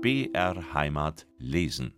BR 0.00 0.74
Heimat 0.74 1.26
lesen. 1.38 1.92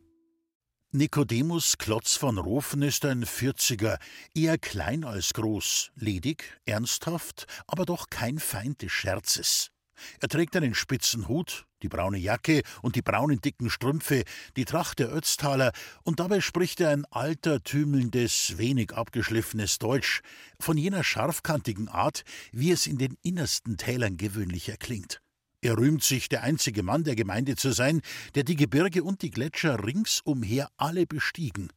Nikodemus 0.90 1.77
Klotz 1.77 2.17
von 2.17 2.38
Rofen 2.38 2.80
ist 2.80 3.04
ein 3.04 3.26
Vierziger, 3.26 3.99
eher 4.35 4.56
klein 4.56 5.04
als 5.04 5.35
groß, 5.35 5.90
ledig, 5.96 6.58
ernsthaft, 6.65 7.47
aber 7.67 7.85
doch 7.85 8.06
kein 8.08 8.38
Feind 8.38 8.81
des 8.81 8.90
Scherzes. 8.90 9.71
Er 10.19 10.28
trägt 10.28 10.56
einen 10.56 10.74
spitzen 10.74 11.28
Hut, 11.28 11.67
die 11.83 11.90
braune 11.90 12.17
Jacke 12.17 12.63
und 12.81 12.97
die 12.97 13.03
braunen 13.03 13.42
dicken 13.42 13.69
Strümpfe, 13.69 14.24
die 14.56 14.64
Tracht 14.64 14.98
der 14.98 15.14
Ötztaler, 15.14 15.72
und 16.02 16.20
dabei 16.20 16.41
spricht 16.41 16.80
er 16.80 16.88
ein 16.88 17.05
altertümelndes, 17.10 18.56
wenig 18.56 18.95
abgeschliffenes 18.95 19.78
Deutsch, 19.78 20.23
von 20.59 20.78
jener 20.78 21.05
scharfkantigen 21.05 21.91
Art, 21.91 22.23
wie 22.51 22.70
es 22.70 22.87
in 22.87 22.96
den 22.96 23.19
innersten 23.20 23.77
Tälern 23.77 24.17
gewöhnlich 24.17 24.71
erklingt. 24.71 25.21
Er 25.62 25.77
rühmt 25.77 26.02
sich, 26.02 26.28
der 26.28 26.42
einzige 26.42 26.82
Mann 26.82 27.05
der 27.05 27.16
Gemeinde 27.16 27.55
zu 27.56 27.73
sein, 27.73 28.00
der 28.34 28.45
die 28.45 28.56
Gebirge 28.56 29.05
und 29.05 29.23
die 29.23 29.30
Gletscher 29.30 29.84
ringsumher 29.84 30.69
alle 30.77 31.06
bestiegen. 31.06 31.70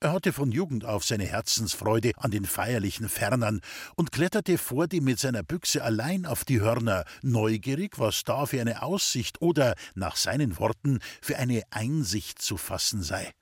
Er 0.00 0.12
hatte 0.12 0.32
von 0.32 0.52
Jugend 0.52 0.84
auf 0.84 1.04
seine 1.04 1.24
Herzensfreude 1.24 2.12
an 2.18 2.30
den 2.30 2.44
feierlichen 2.44 3.08
Fernern 3.08 3.60
und 3.96 4.12
kletterte 4.12 4.56
vordem 4.56 5.02
mit 5.02 5.18
seiner 5.18 5.42
Büchse 5.42 5.82
allein 5.82 6.24
auf 6.24 6.44
die 6.44 6.60
Hörner, 6.60 7.04
neugierig, 7.22 7.98
was 7.98 8.22
da 8.22 8.46
für 8.46 8.60
eine 8.60 8.82
Aussicht 8.82 9.42
oder, 9.42 9.74
nach 9.96 10.14
seinen 10.14 10.56
Worten, 10.58 11.00
für 11.20 11.36
eine 11.38 11.62
Einsicht 11.70 12.40
zu 12.40 12.56
fassen 12.56 13.02
sei. 13.02 13.32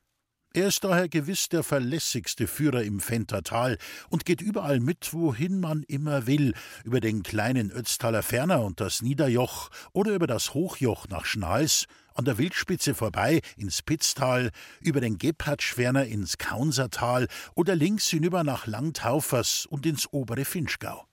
Er 0.56 0.68
ist 0.68 0.84
daher 0.84 1.06
gewiss 1.06 1.50
der 1.50 1.62
verlässigste 1.62 2.46
Führer 2.46 2.82
im 2.82 2.98
Fentertal 2.98 3.76
und 4.08 4.24
geht 4.24 4.40
überall 4.40 4.80
mit, 4.80 5.12
wohin 5.12 5.60
man 5.60 5.82
immer 5.82 6.26
will, 6.26 6.54
über 6.82 7.00
den 7.00 7.22
kleinen 7.22 7.70
Ötztaler 7.70 8.22
Ferner 8.22 8.64
und 8.64 8.80
das 8.80 9.02
Niederjoch 9.02 9.68
oder 9.92 10.14
über 10.14 10.26
das 10.26 10.54
Hochjoch 10.54 11.08
nach 11.08 11.26
Schnals, 11.26 11.84
an 12.14 12.24
der 12.24 12.38
Wildspitze 12.38 12.94
vorbei 12.94 13.42
ins 13.58 13.82
Pitztal, 13.82 14.50
über 14.80 15.02
den 15.02 15.18
Gebhardschwerner 15.18 16.06
ins 16.06 16.38
Kaunsertal 16.38 17.28
oder 17.54 17.76
links 17.76 18.08
hinüber 18.08 18.42
nach 18.42 18.66
Langtaufers 18.66 19.66
und 19.66 19.84
ins 19.84 20.10
obere 20.10 20.46
Finchgau. 20.46 21.06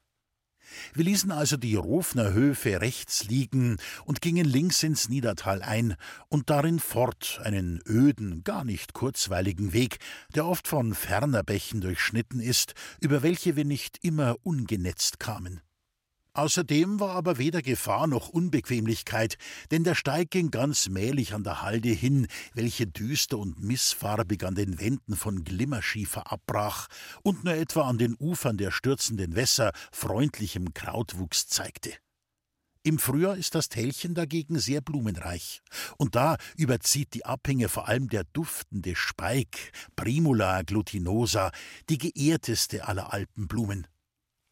Wir 0.93 1.05
ließen 1.05 1.31
also 1.31 1.57
die 1.57 1.75
Rofner 1.75 2.33
Höfe 2.33 2.81
rechts 2.81 3.25
liegen 3.25 3.77
und 4.05 4.21
gingen 4.21 4.45
links 4.45 4.83
ins 4.83 5.09
Niedertal 5.09 5.61
ein 5.61 5.95
und 6.29 6.49
darin 6.49 6.79
fort 6.79 7.39
einen 7.43 7.81
öden, 7.87 8.43
gar 8.43 8.63
nicht 8.63 8.93
kurzweiligen 8.93 9.73
Weg, 9.73 9.99
der 10.35 10.45
oft 10.45 10.67
von 10.67 10.93
ferner 10.93 11.43
Bächen 11.43 11.81
durchschnitten 11.81 12.39
ist, 12.39 12.73
über 13.01 13.23
welche 13.23 13.55
wir 13.55 13.65
nicht 13.65 13.99
immer 14.03 14.37
ungenetzt 14.43 15.19
kamen. 15.19 15.61
Außerdem 16.35 16.99
war 16.99 17.11
aber 17.11 17.37
weder 17.37 17.61
Gefahr 17.61 18.07
noch 18.07 18.29
Unbequemlichkeit, 18.29 19.37
denn 19.69 19.83
der 19.83 19.93
Steig 19.93 20.31
ging 20.31 20.49
ganz 20.49 20.89
mählich 20.89 21.35
an 21.35 21.43
der 21.43 21.61
Halde 21.61 21.89
hin, 21.89 22.27
welche 22.55 22.87
düster 22.87 23.37
und 23.37 23.61
missfarbig 23.61 24.43
an 24.43 24.55
den 24.55 24.79
Wänden 24.79 25.15
von 25.15 25.43
Glimmerschiefer 25.43 26.31
abbrach 26.31 26.87
und 27.21 27.43
nur 27.43 27.53
etwa 27.53 27.83
an 27.83 27.99
den 27.99 28.15
Ufern 28.17 28.57
der 28.57 28.71
stürzenden 28.71 29.35
Wässer 29.35 29.73
freundlichem 29.91 30.73
Krautwuchs 30.73 31.47
zeigte. 31.47 31.93
Im 32.85 32.97
Frühjahr 32.97 33.37
ist 33.37 33.53
das 33.55 33.69
Tälchen 33.69 34.15
dagegen 34.15 34.59
sehr 34.59 34.81
blumenreich. 34.81 35.61
Und 35.97 36.15
da 36.15 36.35
überzieht 36.57 37.13
die 37.13 37.25
Abhänge 37.25 37.69
vor 37.69 37.87
allem 37.87 38.09
der 38.09 38.25
duftende 38.25 38.95
Speik, 38.95 39.71
Primula 39.95 40.63
glutinosa, 40.63 41.51
die 41.89 41.97
geehrteste 41.97 42.85
aller 42.85 43.13
Alpenblumen. 43.13 43.87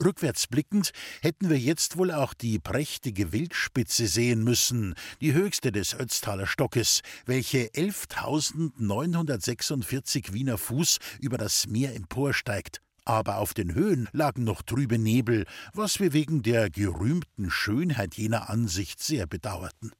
Rückwärts 0.03 0.47
blickend 0.47 0.91
hätten 1.21 1.49
wir 1.49 1.59
jetzt 1.59 1.97
wohl 1.97 2.11
auch 2.11 2.33
die 2.33 2.59
prächtige 2.59 3.31
Wildspitze 3.31 4.07
sehen 4.07 4.43
müssen, 4.43 4.95
die 5.21 5.31
höchste 5.33 5.71
des 5.71 5.93
Ötztaler 5.93 6.47
Stockes, 6.47 7.01
welche 7.25 7.67
11.946 7.67 10.33
Wiener 10.33 10.57
Fuß 10.57 10.97
über 11.19 11.37
das 11.37 11.67
Meer 11.67 11.95
emporsteigt. 11.95 12.81
Aber 13.05 13.37
auf 13.37 13.53
den 13.53 13.73
Höhen 13.73 14.09
lagen 14.11 14.43
noch 14.43 14.61
trübe 14.61 14.97
Nebel, 14.97 15.45
was 15.73 15.99
wir 15.99 16.13
wegen 16.13 16.43
der 16.43 16.69
gerühmten 16.69 17.49
Schönheit 17.49 18.15
jener 18.15 18.49
Ansicht 18.49 19.01
sehr 19.01 19.27
bedauerten. 19.27 19.91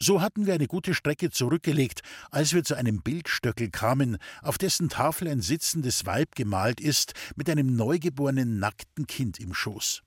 So 0.00 0.20
hatten 0.20 0.46
wir 0.46 0.54
eine 0.54 0.66
gute 0.66 0.94
Strecke 0.94 1.30
zurückgelegt, 1.30 2.02
als 2.30 2.52
wir 2.52 2.64
zu 2.64 2.74
einem 2.74 3.02
Bildstöckel 3.02 3.70
kamen, 3.70 4.18
auf 4.42 4.58
dessen 4.58 4.88
Tafel 4.88 5.28
ein 5.28 5.40
sitzendes 5.40 6.06
Weib 6.06 6.34
gemalt 6.34 6.80
ist, 6.80 7.14
mit 7.36 7.48
einem 7.50 7.76
neugeborenen 7.76 8.58
nackten 8.58 9.06
Kind 9.06 9.40
im 9.40 9.54
Schoß. 9.54 10.02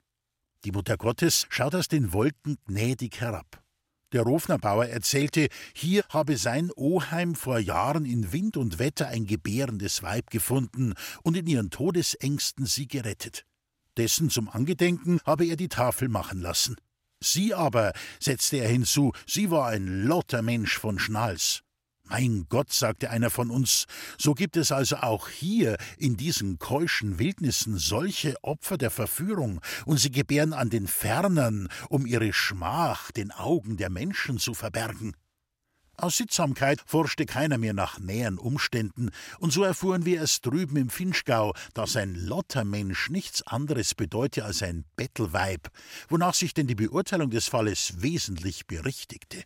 Die 0.66 0.72
Mutter 0.72 0.98
Gottes 0.98 1.48
schaut 1.50 1.76
aus 1.76 1.88
den 1.88 2.12
Wolken 2.12 2.58
gnädig 2.68 3.22
herab. 3.22 3.64
Der 4.12 4.24
Rofnerbauer 4.24 4.88
erzählte, 4.88 5.50
hier 5.74 6.04
habe 6.10 6.36
sein 6.36 6.72
Oheim 6.76 7.36
vor 7.36 7.60
Jahren 7.60 8.06
in 8.06 8.34
Wind 8.34 8.58
und 8.58 8.80
Wetter 8.80 9.08
ein 9.08 9.26
gebärendes 9.26 10.02
Weib 10.02 10.32
gefunden 10.32 10.96
und 11.22 11.38
in 11.38 11.46
ihren 11.46 11.70
Todesängsten 11.70 12.66
sie 12.66 12.88
gerettet. 12.88 13.46
Dessen 13.98 14.30
zum 14.30 14.50
Angedenken 14.50 15.20
habe 15.26 15.46
er 15.46 15.58
die 15.58 15.70
Tafel 15.70 16.10
machen 16.10 16.42
lassen. 16.42 16.76
Sie 17.22 17.54
aber, 17.54 17.94
setzte 18.20 18.58
er 18.58 18.70
hinzu, 18.70 19.12
sie 19.26 19.52
war 19.52 19.68
ein 19.68 20.04
lotter 20.06 20.42
Mensch 20.42 20.78
von 20.78 21.00
Schnals. 21.00 21.62
Mein 22.10 22.48
Gott, 22.50 22.74
sagte 22.74 23.12
einer 23.12 23.30
von 23.30 23.52
uns, 23.52 23.86
so 24.18 24.34
gibt 24.34 24.58
es 24.58 24.72
also 24.72 24.98
auch 24.98 25.30
hier 25.30 25.78
in 25.98 26.18
diesen 26.18 26.58
keuschen 26.58 27.20
Wildnissen 27.20 27.78
solche 27.78 28.36
Opfer 28.44 28.80
der 28.80 28.90
Verführung, 28.90 29.62
und 29.86 29.98
sie 29.98 30.10
gebären 30.10 30.54
an 30.54 30.72
den 30.72 30.88
Fernern, 30.88 31.68
um 31.88 32.08
ihre 32.08 32.34
Schmach 32.34 33.12
den 33.12 33.32
Augen 33.32 33.78
der 33.78 33.92
Menschen 33.92 34.40
zu 34.40 34.56
verbergen. 34.56 35.14
Aus 36.02 36.16
Sittsamkeit 36.16 36.82
forschte 36.86 37.26
keiner 37.26 37.58
mehr 37.58 37.74
nach 37.74 38.00
näheren 38.00 38.38
Umständen, 38.38 39.10
und 39.40 39.52
so 39.52 39.64
erfuhren 39.64 40.06
wir 40.06 40.18
erst 40.18 40.46
drüben 40.46 40.78
im 40.78 40.90
Finchgau, 40.90 41.54
dass 41.74 41.98
ein 41.98 42.16
Lottermensch 42.16 43.10
nichts 43.10 43.46
anderes 43.46 43.96
bedeute 43.96 44.46
als 44.46 44.64
ein 44.64 44.86
Bettelweib, 44.96 45.68
wonach 46.08 46.36
sich 46.36 46.54
denn 46.54 46.68
die 46.68 46.76
Beurteilung 46.76 47.32
des 47.32 47.50
Falles 47.50 48.02
wesentlich 48.02 48.66
berichtigte. 48.66 49.44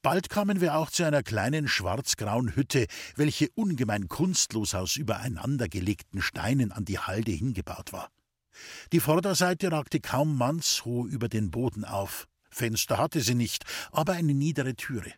Bald 0.00 0.30
kamen 0.30 0.62
wir 0.62 0.76
auch 0.76 0.90
zu 0.90 1.04
einer 1.04 1.22
kleinen 1.22 1.68
schwarzgrauen 1.68 2.56
Hütte, 2.56 2.86
welche 3.16 3.50
ungemein 3.54 4.08
kunstlos 4.08 4.74
aus 4.74 4.96
übereinandergelegten 4.96 6.22
Steinen 6.22 6.72
an 6.72 6.86
die 6.86 6.98
Halde 6.98 7.32
hingebaut 7.32 7.92
war. 7.92 8.10
Die 8.92 9.00
Vorderseite 9.00 9.70
ragte 9.72 10.00
kaum 10.00 10.38
mannshoch 10.38 11.04
über 11.04 11.28
den 11.28 11.50
Boden 11.50 11.84
auf. 11.84 12.28
Fenster 12.50 12.96
hatte 12.96 13.20
sie 13.20 13.34
nicht, 13.34 13.64
aber 13.92 14.14
eine 14.14 14.32
niedere 14.32 14.74
Türe. 14.74 15.12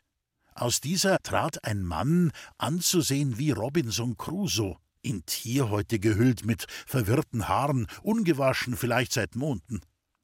Aus 0.56 0.80
dieser 0.80 1.18
trat 1.22 1.64
ein 1.64 1.84
Mann, 1.84 2.32
anzusehen 2.56 3.36
wie 3.36 3.50
Robinson 3.50 4.16
Crusoe, 4.16 4.78
in 5.02 5.26
Tierhäute 5.26 5.98
gehüllt 5.98 6.46
mit 6.46 6.64
verwirrten 6.86 7.46
Haaren, 7.46 7.86
ungewaschen 8.02 8.74
vielleicht 8.74 9.12
seit 9.12 9.36
Monden. 9.36 9.82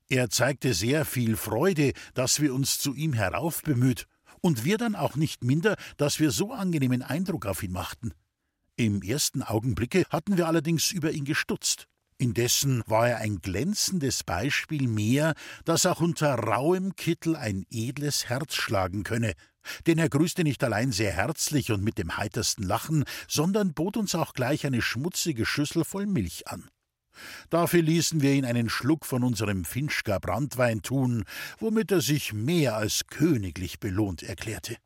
Er 0.08 0.30
zeigte 0.30 0.72
sehr 0.72 1.04
viel 1.04 1.36
Freude, 1.36 1.92
dass 2.14 2.40
wir 2.40 2.54
uns 2.54 2.78
zu 2.78 2.94
ihm 2.94 3.12
heraufbemüht, 3.12 4.06
und 4.40 4.64
wir 4.64 4.78
dann 4.78 4.96
auch 4.96 5.16
nicht 5.16 5.44
minder, 5.44 5.76
dass 5.98 6.18
wir 6.18 6.30
so 6.30 6.52
angenehmen 6.52 7.02
Eindruck 7.02 7.44
auf 7.44 7.62
ihn 7.62 7.72
machten. 7.72 8.12
Im 8.76 9.02
ersten 9.02 9.42
Augenblicke 9.42 10.04
hatten 10.08 10.38
wir 10.38 10.46
allerdings 10.46 10.92
über 10.92 11.12
ihn 11.12 11.26
gestutzt. 11.26 11.88
Indessen 12.16 12.82
war 12.86 13.10
er 13.10 13.18
ein 13.18 13.40
glänzendes 13.40 14.24
Beispiel 14.24 14.88
mehr, 14.88 15.34
dass 15.66 15.86
auch 15.86 16.00
unter 16.00 16.34
rauem 16.34 16.96
Kittel 16.96 17.36
ein 17.36 17.66
edles 17.70 18.28
Herz 18.28 18.54
schlagen 18.54 19.02
könne, 19.02 19.34
denn 19.86 19.98
er 19.98 20.08
grüßte 20.08 20.44
nicht 20.44 20.62
allein 20.64 20.92
sehr 20.92 21.12
herzlich 21.12 21.70
und 21.70 21.82
mit 21.82 21.98
dem 21.98 22.16
heitersten 22.16 22.64
Lachen, 22.64 23.04
sondern 23.28 23.74
bot 23.74 23.96
uns 23.96 24.14
auch 24.14 24.32
gleich 24.34 24.66
eine 24.66 24.82
schmutzige 24.82 25.46
Schüssel 25.46 25.84
voll 25.84 26.06
Milch 26.06 26.48
an. 26.48 26.68
Dafür 27.50 27.82
ließen 27.82 28.22
wir 28.22 28.32
ihn 28.32 28.44
einen 28.44 28.68
Schluck 28.68 29.04
von 29.04 29.22
unserem 29.22 29.64
Finchker 29.64 30.18
Brandwein 30.18 30.82
tun, 30.82 31.24
womit 31.58 31.92
er 31.92 32.00
sich 32.00 32.32
mehr 32.32 32.76
als 32.76 33.06
königlich 33.08 33.80
belohnt 33.80 34.22
erklärte. 34.22 34.76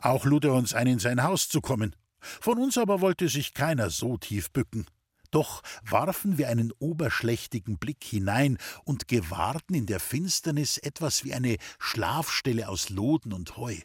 Auch 0.00 0.24
lud 0.24 0.44
er 0.44 0.54
uns 0.54 0.74
ein, 0.74 0.86
in 0.86 0.98
sein 0.98 1.22
Haus 1.22 1.48
zu 1.48 1.60
kommen. 1.60 1.94
Von 2.20 2.58
uns 2.58 2.78
aber 2.78 3.00
wollte 3.00 3.28
sich 3.28 3.54
keiner 3.54 3.90
so 3.90 4.16
tief 4.16 4.50
bücken. 4.50 4.86
Doch 5.30 5.62
warfen 5.82 6.38
wir 6.38 6.48
einen 6.48 6.72
oberschlächtigen 6.78 7.78
Blick 7.78 8.02
hinein 8.02 8.56
und 8.84 9.08
gewahrten 9.08 9.74
in 9.74 9.86
der 9.86 10.00
Finsternis 10.00 10.78
etwas 10.78 11.22
wie 11.22 11.34
eine 11.34 11.58
Schlafstelle 11.78 12.68
aus 12.68 12.88
Loden 12.88 13.32
und 13.32 13.56
Heu. 13.56 13.76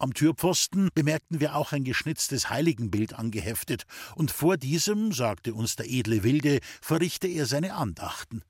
Am 0.00 0.14
Türpfosten 0.14 0.90
bemerkten 0.94 1.40
wir 1.40 1.56
auch 1.56 1.72
ein 1.72 1.82
geschnitztes 1.82 2.50
Heiligenbild 2.50 3.14
angeheftet, 3.14 3.82
und 4.14 4.30
vor 4.30 4.56
diesem, 4.56 5.12
sagte 5.12 5.54
uns 5.54 5.74
der 5.74 5.90
edle 5.90 6.22
Wilde, 6.22 6.60
verrichte 6.80 7.26
er 7.26 7.46
seine 7.46 7.74
Andachten. 7.74 8.42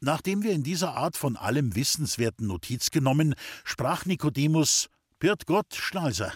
Nachdem 0.00 0.42
wir 0.42 0.52
in 0.52 0.62
dieser 0.62 0.96
Art 0.96 1.16
von 1.16 1.36
allem 1.36 1.74
Wissenswerten 1.74 2.46
Notiz 2.46 2.90
genommen, 2.90 3.34
sprach 3.64 4.06
Nikodemus 4.06 4.88
Pirt 5.18 5.46
Gott, 5.46 5.74
Schnalser, 5.74 6.32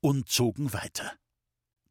und 0.00 0.28
zogen 0.28 0.72
weiter. 0.72 1.12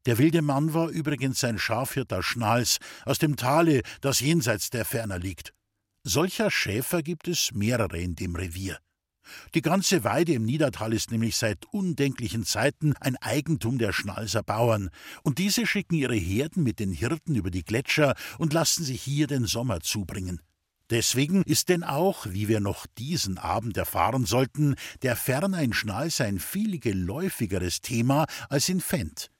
Der 0.05 0.17
wilde 0.17 0.41
Mann 0.41 0.73
war 0.73 0.89
übrigens 0.89 1.43
ein 1.43 1.57
Schafhirter 1.57 2.21
Schnals 2.21 2.79
aus 3.05 3.19
dem 3.19 3.37
Tale, 3.37 3.81
das 4.01 4.19
jenseits 4.19 4.69
der 4.69 4.85
Ferner 4.85 5.17
liegt. 5.17 5.53
Solcher 6.03 6.51
Schäfer 6.51 7.01
gibt 7.01 7.27
es 7.27 7.51
mehrere 7.53 7.97
in 7.97 8.15
dem 8.15 8.35
Revier. 8.35 8.79
Die 9.53 9.61
ganze 9.61 10.03
Weide 10.03 10.33
im 10.33 10.43
Niedertal 10.43 10.93
ist 10.93 11.11
nämlich 11.11 11.37
seit 11.37 11.65
undenklichen 11.71 12.45
Zeiten 12.45 12.93
ein 12.99 13.17
Eigentum 13.17 13.77
der 13.77 13.93
Schnalser 13.93 14.43
Bauern, 14.43 14.89
und 15.23 15.37
diese 15.37 15.65
schicken 15.65 15.95
ihre 15.95 16.15
Herden 16.15 16.63
mit 16.63 16.79
den 16.79 16.91
Hirten 16.91 17.35
über 17.35 17.51
die 17.51 17.63
Gletscher 17.63 18.15
und 18.37 18.53
lassen 18.53 18.83
sich 18.83 19.01
hier 19.01 19.27
den 19.27 19.45
Sommer 19.45 19.81
zubringen. 19.81 20.41
Deswegen 20.91 21.41
ist 21.41 21.69
denn 21.69 21.83
auch, 21.83 22.27
wie 22.29 22.47
wir 22.47 22.59
noch 22.59 22.85
diesen 22.85 23.39
Abend 23.39 23.75
erfahren 23.75 24.25
sollten, 24.25 24.75
der 25.01 25.15
Ferner 25.15 25.61
in 25.61 25.73
Schnals 25.73 26.21
ein 26.21 26.39
viel 26.39 26.79
geläufigeres 26.79 27.81
Thema 27.81 28.27
als 28.49 28.69
in 28.69 28.81
Fendt. 28.81 29.31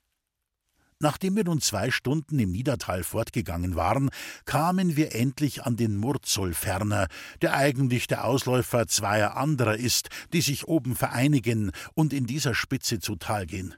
Nachdem 1.00 1.36
wir 1.36 1.44
nun 1.44 1.60
zwei 1.60 1.92
Stunden 1.92 2.40
im 2.40 2.52
Niedertal 2.52 3.04
fortgegangen 3.04 3.76
waren, 3.76 4.10
kamen 4.46 4.96
wir 4.96 5.14
endlich 5.14 5.64
an 5.64 5.76
den 5.76 5.98
Murzelferner, 5.98 7.08
der 7.42 7.54
eigentlich 7.54 8.08
der 8.08 8.24
Ausläufer 8.24 8.88
zweier 8.88 9.36
anderer 9.36 9.76
ist, 9.76 10.08
die 10.32 10.40
sich 10.40 10.68
oben 10.68 10.96
vereinigen 10.96 11.72
und 11.96 12.14
in 12.14 12.26
dieser 12.26 12.56
Spitze 12.56 13.00
zu 13.00 13.18
Tal 13.18 13.46
gehen. 13.46 13.76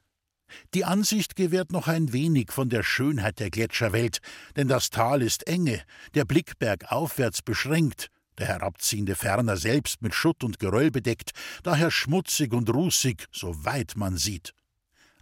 Die 0.75 0.85
Ansicht 0.85 1.35
gewährt 1.35 1.71
noch 1.71 1.87
ein 1.87 2.13
wenig 2.13 2.51
von 2.51 2.69
der 2.69 2.83
Schönheit 2.83 3.39
der 3.39 3.49
Gletscherwelt, 3.49 4.19
denn 4.55 4.67
das 4.67 4.91
Tal 4.91 5.21
ist 5.21 5.47
enge, 5.47 5.81
der 6.13 6.23
Blick 6.23 6.59
bergaufwärts 6.59 7.41
beschränkt, 7.41 8.09
der 8.37 8.47
herabziehende 8.47 9.15
Ferner 9.15 9.57
selbst 9.57 10.03
mit 10.03 10.13
Schutt 10.13 10.43
und 10.43 10.59
Geröll 10.59 10.91
bedeckt, 10.91 11.31
daher 11.63 11.89
schmutzig 11.89 12.53
und 12.53 12.69
rußig, 12.69 13.25
so 13.31 13.65
weit 13.65 13.93
man 13.95 14.17
sieht. 14.17 14.53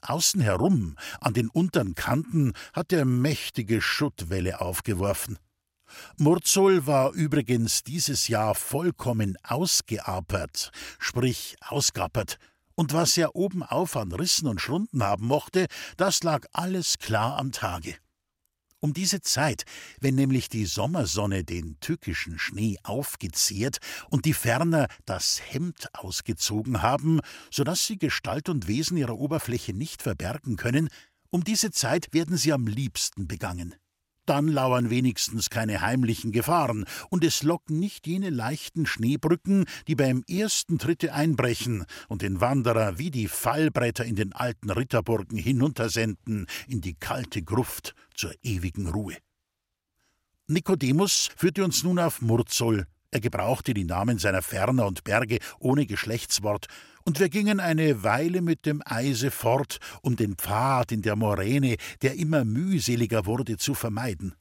Außen 0.10 0.42
herum, 0.42 0.96
an 1.20 1.34
den 1.34 1.50
unteren 1.50 1.96
Kanten, 1.96 2.54
hat 2.74 2.94
er 2.94 3.06
mächtige 3.06 3.82
Schuttwelle 3.82 4.62
aufgeworfen. 4.62 5.38
Murzol 6.18 6.88
war 6.88 7.12
übrigens 7.14 7.84
dieses 7.84 8.28
Jahr 8.28 8.56
vollkommen 8.56 9.38
ausgeapert, 9.44 10.72
sprich 11.00 11.56
ausgappert, 11.62 12.38
und 12.76 12.94
was 12.94 13.18
er 13.18 13.36
obenauf 13.36 13.96
an 13.96 14.12
Rissen 14.12 14.48
und 14.48 14.60
Schrunden 14.60 15.04
haben 15.04 15.28
mochte, 15.28 15.68
das 15.98 16.24
lag 16.24 16.46
alles 16.52 16.98
klar 17.00 17.38
am 17.38 17.52
Tage. 17.52 17.96
Um 18.80 18.94
diese 18.94 19.22
Zeit, 19.22 19.64
wenn 20.00 20.16
nämlich 20.16 20.50
die 20.50 20.66
Sommersonne 20.66 21.44
den 21.44 21.80
tückischen 21.80 22.38
Schnee 22.38 22.78
aufgezehrt 22.84 23.78
und 24.10 24.26
die 24.26 24.34
Ferner 24.34 24.88
das 25.06 25.42
Hemd 25.44 25.90
ausgezogen 25.94 26.82
haben, 26.82 27.20
so 27.52 27.64
dass 27.64 27.88
sie 27.88 27.98
Gestalt 27.98 28.50
und 28.50 28.68
Wesen 28.68 28.98
ihrer 28.98 29.18
Oberfläche 29.18 29.74
nicht 29.74 30.02
verbergen 30.02 30.56
können, 30.56 30.90
um 31.32 31.44
diese 31.44 31.72
Zeit 31.72 32.14
werden 32.14 32.38
sie 32.38 32.54
am 32.54 32.68
liebsten 32.68 33.28
begangen. 33.28 33.76
Dann 34.26 34.48
lauern 34.48 34.90
wenigstens 34.90 35.50
keine 35.50 35.82
heimlichen 35.82 36.32
Gefahren, 36.32 36.86
und 37.10 37.24
es 37.24 37.44
locken 37.44 37.80
nicht 37.80 38.08
jene 38.08 38.30
leichten 38.30 38.86
Schneebrücken, 38.86 39.66
die 39.88 39.96
beim 39.96 40.24
ersten 40.28 40.80
Tritte 40.80 41.14
einbrechen 41.14 41.86
und 42.08 42.22
den 42.22 42.42
Wanderer 42.42 42.98
wie 42.98 43.12
die 43.12 43.28
Fallbretter 43.28 44.06
in 44.06 44.16
den 44.16 44.34
alten 44.34 44.70
Ritterburgen 44.70 45.38
hinuntersenden 45.38 46.48
in 46.68 46.82
die 46.82 46.96
kalte 46.96 47.44
Gruft 47.44 47.94
zur 48.16 48.34
ewigen 48.42 48.88
Ruhe. 48.88 49.18
Nikodemus 50.48 51.30
führte 51.36 51.64
uns 51.64 51.84
nun 51.84 52.00
auf 52.00 52.22
Murzol. 52.22 52.88
Er 53.16 53.22
gebrauchte 53.22 53.74
die 53.74 53.86
Namen 53.86 54.18
seiner 54.18 54.42
Ferner 54.42 54.86
und 54.86 55.06
Berge 55.06 55.40
ohne 55.58 55.86
Geschlechtswort 55.86 56.66
und 57.06 57.22
wir 57.22 57.30
gingen 57.30 57.62
eine 57.62 58.04
Weile 58.04 58.42
mit 58.42 58.66
dem 58.66 58.82
Eise 58.84 59.32
fort, 59.32 59.78
um 60.02 60.18
den 60.18 60.36
Pfad 60.36 60.92
in 60.92 61.02
der 61.02 61.16
Moräne, 61.16 61.78
der 62.02 62.16
immer 62.16 62.44
mühseliger 62.44 63.26
wurde, 63.26 63.56
zu 63.56 63.74
vermeiden. 63.74 64.36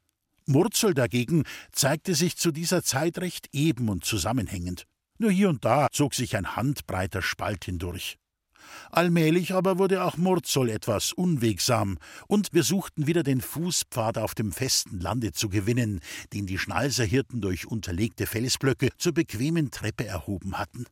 Murzel 0.47 0.93
dagegen 0.93 1.45
zeigte 1.71 2.17
sich 2.17 2.37
zu 2.37 2.51
dieser 2.51 2.83
Zeit 2.83 3.19
recht 3.19 3.47
eben 3.53 3.89
und 3.89 4.05
zusammenhängend. 4.05 4.89
Nur 5.19 5.31
hier 5.31 5.51
und 5.51 5.65
da 5.65 5.87
zog 5.93 6.13
sich 6.13 6.37
ein 6.37 6.57
handbreiter 6.57 7.23
Spalt 7.23 7.67
hindurch. 7.67 8.19
Allmählich 8.91 9.55
aber 9.55 9.79
wurde 9.79 10.05
auch 10.05 10.17
Murzel 10.17 10.69
etwas 10.69 11.13
unwegsam, 11.13 11.99
und 12.29 12.49
wir 12.53 12.63
suchten 12.63 13.07
wieder 13.07 13.23
den 13.23 13.41
Fußpfad 13.41 14.19
auf 14.19 14.35
dem 14.35 14.53
festen 14.53 15.01
Lande 15.01 15.33
zu 15.33 15.49
gewinnen, 15.49 16.01
den 16.33 16.47
die 16.47 16.59
Schnalserhirten 16.59 17.41
durch 17.41 17.67
unterlegte 17.67 18.27
Felsblöcke 18.27 18.91
zur 18.99 19.15
bequemen 19.15 19.71
Treppe 19.71 20.07
erhoben 20.07 20.59
hatten. 20.59 20.87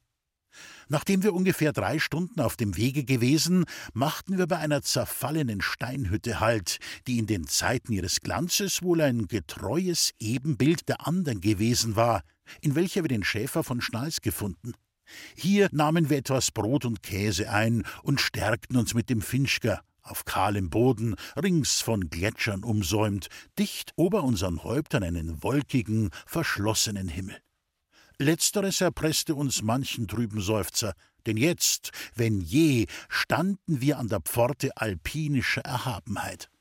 Nachdem 0.89 1.23
wir 1.23 1.33
ungefähr 1.33 1.73
drei 1.73 1.99
Stunden 1.99 2.41
auf 2.41 2.57
dem 2.57 2.77
Wege 2.77 3.05
gewesen, 3.05 3.65
machten 3.95 4.39
wir 4.39 4.47
bei 4.47 4.59
einer 4.59 4.83
zerfallenen 4.83 5.61
Steinhütte 5.61 6.41
Halt, 6.41 6.79
die 7.07 7.19
in 7.19 7.27
den 7.27 7.47
Zeiten 7.47 7.93
ihres 7.93 8.21
Glanzes 8.21 8.83
wohl 8.83 9.01
ein 9.01 9.27
getreues 9.29 10.13
Ebenbild 10.19 10.89
der 10.89 11.07
anderen 11.07 11.41
gewesen 11.41 11.97
war, 11.97 12.23
in 12.61 12.75
welcher 12.75 13.03
wir 13.05 13.09
den 13.09 13.25
Schäfer 13.25 13.65
von 13.65 13.81
Schnals 13.81 14.21
gefunden. 14.21 14.75
Hier 15.37 15.69
nahmen 15.73 16.11
wir 16.11 16.19
etwas 16.19 16.51
Brot 16.51 16.85
und 16.85 17.03
Käse 17.03 17.51
ein 17.51 17.85
und 18.03 18.21
stärkten 18.21 18.77
uns 18.77 18.95
mit 18.95 19.11
dem 19.11 19.23
Finchker, 19.23 19.83
auf 20.03 20.25
kahlem 20.25 20.71
Boden, 20.71 21.15
rings 21.37 21.81
von 21.81 22.11
Gletschern 22.11 22.65
umsäumt, 22.65 23.29
dicht 23.59 23.93
ober 23.97 24.25
unseren 24.25 24.65
Häuptern 24.65 25.03
einen 25.03 25.43
wolkigen, 25.43 26.11
verschlossenen 26.27 27.09
Himmel. 27.09 27.39
Letzteres 28.19 28.81
erpresste 28.81 29.35
uns 29.35 29.63
manchen 29.63 30.07
trüben 30.07 30.41
Seufzer, 30.41 30.95
denn 31.27 31.37
jetzt, 31.37 31.91
wenn 32.15 32.41
je, 32.41 32.87
standen 33.09 33.81
wir 33.81 33.99
an 33.99 34.09
der 34.09 34.21
Pforte 34.21 34.77
alpinischer 34.77 35.63
Erhabenheit. 35.63 36.52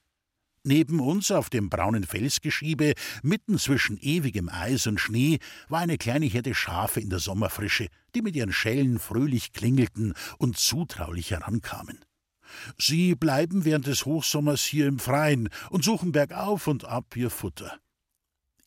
Neben 0.64 1.00
uns 1.00 1.32
auf 1.32 1.50
dem 1.50 1.70
braunen 1.70 2.04
Felsgeschiebe, 2.04 2.94
mitten 3.24 3.58
zwischen 3.58 3.98
ewigem 3.98 4.48
Eis 4.48 4.86
und 4.86 5.00
Schnee, 5.00 5.40
war 5.70 5.80
eine 5.80 5.98
kleine 5.98 6.28
Herde 6.28 6.54
Schafe 6.54 7.00
in 7.00 7.10
der 7.10 7.18
Sommerfrische, 7.18 7.88
die 8.14 8.22
mit 8.22 8.36
ihren 8.36 8.54
Schellen 8.54 9.00
fröhlich 9.00 9.54
klingelten 9.54 10.14
und 10.38 10.58
zutraulich 10.58 11.32
herankamen. 11.32 12.06
Sie 12.78 13.16
bleiben 13.16 13.66
während 13.66 13.88
des 13.88 14.06
Hochsommers 14.06 14.62
hier 14.62 14.88
im 14.88 15.00
Freien 15.00 15.50
und 15.72 15.84
suchen 15.84 16.12
bergauf 16.12 16.68
und 16.68 16.86
ab 16.86 17.16
ihr 17.16 17.32
Futter. 17.32 17.80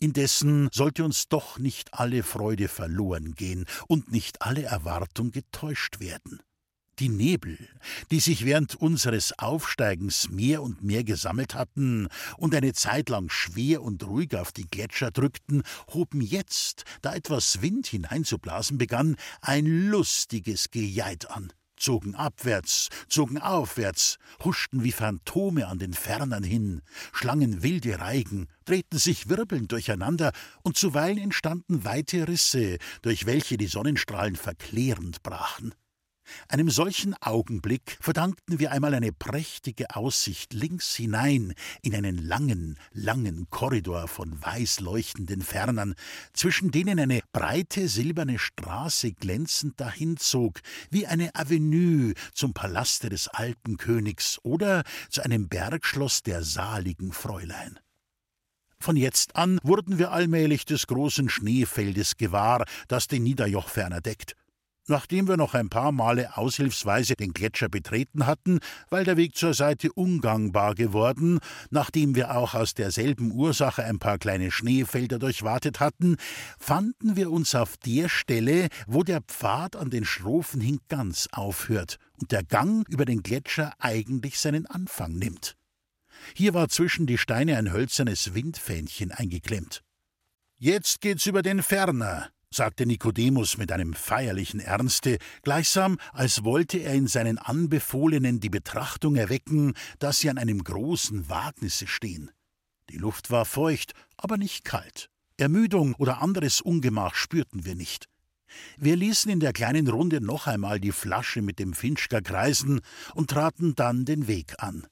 Indessen 0.00 0.68
sollte 0.72 1.04
uns 1.04 1.28
doch 1.28 1.58
nicht 1.58 1.94
alle 1.94 2.24
Freude 2.24 2.66
verloren 2.66 3.34
gehen 3.34 3.66
und 3.86 4.10
nicht 4.10 4.42
alle 4.42 4.64
Erwartung 4.64 5.30
getäuscht 5.30 6.00
werden. 6.00 6.40
Die 7.00 7.08
Nebel, 7.08 7.58
die 8.12 8.20
sich 8.20 8.44
während 8.44 8.76
unseres 8.76 9.36
Aufsteigens 9.38 10.30
mehr 10.30 10.62
und 10.62 10.84
mehr 10.84 11.02
gesammelt 11.02 11.56
hatten 11.56 12.08
und 12.36 12.54
eine 12.54 12.72
Zeit 12.72 13.08
lang 13.08 13.30
schwer 13.30 13.82
und 13.82 14.06
ruhig 14.06 14.36
auf 14.36 14.52
die 14.52 14.68
Gletscher 14.68 15.10
drückten, 15.10 15.64
hoben 15.92 16.20
jetzt, 16.20 16.84
da 17.02 17.14
etwas 17.14 17.62
Wind 17.62 17.88
hineinzublasen 17.88 18.78
begann, 18.78 19.16
ein 19.40 19.66
lustiges 19.66 20.70
Gejeit 20.70 21.28
an 21.30 21.52
zogen 21.76 22.14
abwärts, 22.14 22.88
zogen 23.08 23.38
aufwärts, 23.38 24.18
huschten 24.42 24.84
wie 24.84 24.92
Phantome 24.92 25.66
an 25.66 25.78
den 25.78 25.92
Fernern 25.92 26.44
hin, 26.44 26.80
schlangen 27.12 27.62
wilde 27.62 27.98
Reigen, 27.98 28.46
drehten 28.64 28.98
sich 28.98 29.28
wirbelnd 29.28 29.72
durcheinander, 29.72 30.32
und 30.62 30.78
zuweilen 30.78 31.18
entstanden 31.18 31.84
weite 31.84 32.28
Risse, 32.28 32.78
durch 33.02 33.26
welche 33.26 33.56
die 33.56 33.66
Sonnenstrahlen 33.66 34.36
verklärend 34.36 35.22
brachen. 35.22 35.74
Einem 36.48 36.70
solchen 36.70 37.14
Augenblick 37.20 37.96
verdankten 38.00 38.58
wir 38.58 38.72
einmal 38.72 38.94
eine 38.94 39.12
prächtige 39.12 39.94
Aussicht 39.94 40.52
links 40.52 40.94
hinein 40.94 41.54
in 41.82 41.94
einen 41.94 42.18
langen, 42.18 42.78
langen 42.92 43.48
Korridor 43.50 44.08
von 44.08 44.42
weiß 44.42 44.80
leuchtenden 44.80 45.42
Fernern, 45.42 45.94
zwischen 46.32 46.70
denen 46.70 46.98
eine 46.98 47.20
breite 47.32 47.88
silberne 47.88 48.38
Straße 48.38 49.12
glänzend 49.12 49.80
dahinzog, 49.80 50.60
wie 50.90 51.06
eine 51.06 51.34
Avenue 51.34 52.14
zum 52.32 52.54
Palaste 52.54 53.08
des 53.08 53.28
alten 53.28 53.76
Königs 53.76 54.38
oder 54.42 54.84
zu 55.10 55.22
einem 55.22 55.48
Bergschloss 55.48 56.22
der 56.22 56.42
saligen 56.42 57.12
Fräulein. 57.12 57.78
Von 58.78 58.96
jetzt 58.96 59.34
an 59.36 59.58
wurden 59.62 59.98
wir 59.98 60.12
allmählich 60.12 60.66
des 60.66 60.86
großen 60.86 61.30
Schneefeldes 61.30 62.18
gewahr, 62.18 62.66
das 62.86 63.08
den 63.08 63.22
Niederjoch 63.22 63.68
ferner 63.70 64.02
deckt. 64.02 64.36
Nachdem 64.86 65.28
wir 65.28 65.38
noch 65.38 65.54
ein 65.54 65.70
paar 65.70 65.92
Male 65.92 66.36
aushilfsweise 66.36 67.14
den 67.14 67.32
Gletscher 67.32 67.70
betreten 67.70 68.26
hatten, 68.26 68.60
weil 68.90 69.04
der 69.04 69.16
Weg 69.16 69.34
zur 69.34 69.54
Seite 69.54 69.90
ungangbar 69.92 70.74
geworden, 70.74 71.38
nachdem 71.70 72.14
wir 72.14 72.36
auch 72.36 72.54
aus 72.54 72.74
derselben 72.74 73.32
Ursache 73.32 73.82
ein 73.82 73.98
paar 73.98 74.18
kleine 74.18 74.50
Schneefelder 74.50 75.18
durchwartet 75.18 75.80
hatten, 75.80 76.16
fanden 76.58 77.16
wir 77.16 77.30
uns 77.30 77.54
auf 77.54 77.78
der 77.78 78.10
Stelle, 78.10 78.68
wo 78.86 79.02
der 79.02 79.22
Pfad 79.22 79.74
an 79.74 79.88
den 79.88 80.04
Strophen 80.04 80.60
hin 80.60 80.80
ganz 80.88 81.28
aufhört 81.32 81.98
und 82.20 82.30
der 82.30 82.44
Gang 82.44 82.86
über 82.88 83.06
den 83.06 83.22
Gletscher 83.22 83.72
eigentlich 83.78 84.38
seinen 84.38 84.66
Anfang 84.66 85.14
nimmt. 85.14 85.56
Hier 86.34 86.52
war 86.52 86.68
zwischen 86.68 87.06
die 87.06 87.18
Steine 87.18 87.56
ein 87.56 87.72
hölzernes 87.72 88.34
Windfähnchen 88.34 89.12
eingeklemmt. 89.12 89.82
Jetzt 90.58 91.00
geht's 91.00 91.26
über 91.26 91.42
den 91.42 91.62
Ferner, 91.62 92.28
sagte 92.54 92.86
Nikodemus 92.86 93.58
mit 93.58 93.72
einem 93.72 93.94
feierlichen 93.94 94.60
Ernste, 94.60 95.18
gleichsam 95.42 95.98
als 96.12 96.44
wollte 96.44 96.78
er 96.78 96.94
in 96.94 97.06
seinen 97.06 97.38
Anbefohlenen 97.38 98.40
die 98.40 98.50
Betrachtung 98.50 99.16
erwecken, 99.16 99.74
dass 99.98 100.20
sie 100.20 100.30
an 100.30 100.38
einem 100.38 100.62
großen 100.62 101.28
Wagnisse 101.28 101.86
stehen. 101.86 102.30
Die 102.90 102.98
Luft 102.98 103.30
war 103.30 103.44
feucht, 103.44 103.92
aber 104.16 104.36
nicht 104.36 104.64
kalt. 104.64 105.10
Ermüdung 105.36 105.94
oder 105.94 106.22
anderes 106.22 106.60
Ungemach 106.60 107.14
spürten 107.14 107.64
wir 107.64 107.74
nicht. 107.74 108.08
Wir 108.76 108.94
ließen 108.94 109.30
in 109.30 109.40
der 109.40 109.52
kleinen 109.52 109.88
Runde 109.88 110.20
noch 110.20 110.46
einmal 110.46 110.78
die 110.78 110.92
Flasche 110.92 111.42
mit 111.42 111.58
dem 111.58 111.72
Finchker 111.72 112.22
kreisen 112.22 112.80
und 113.14 113.30
traten 113.30 113.74
dann 113.74 114.04
den 114.04 114.28
Weg 114.28 114.54
an. 114.58 114.86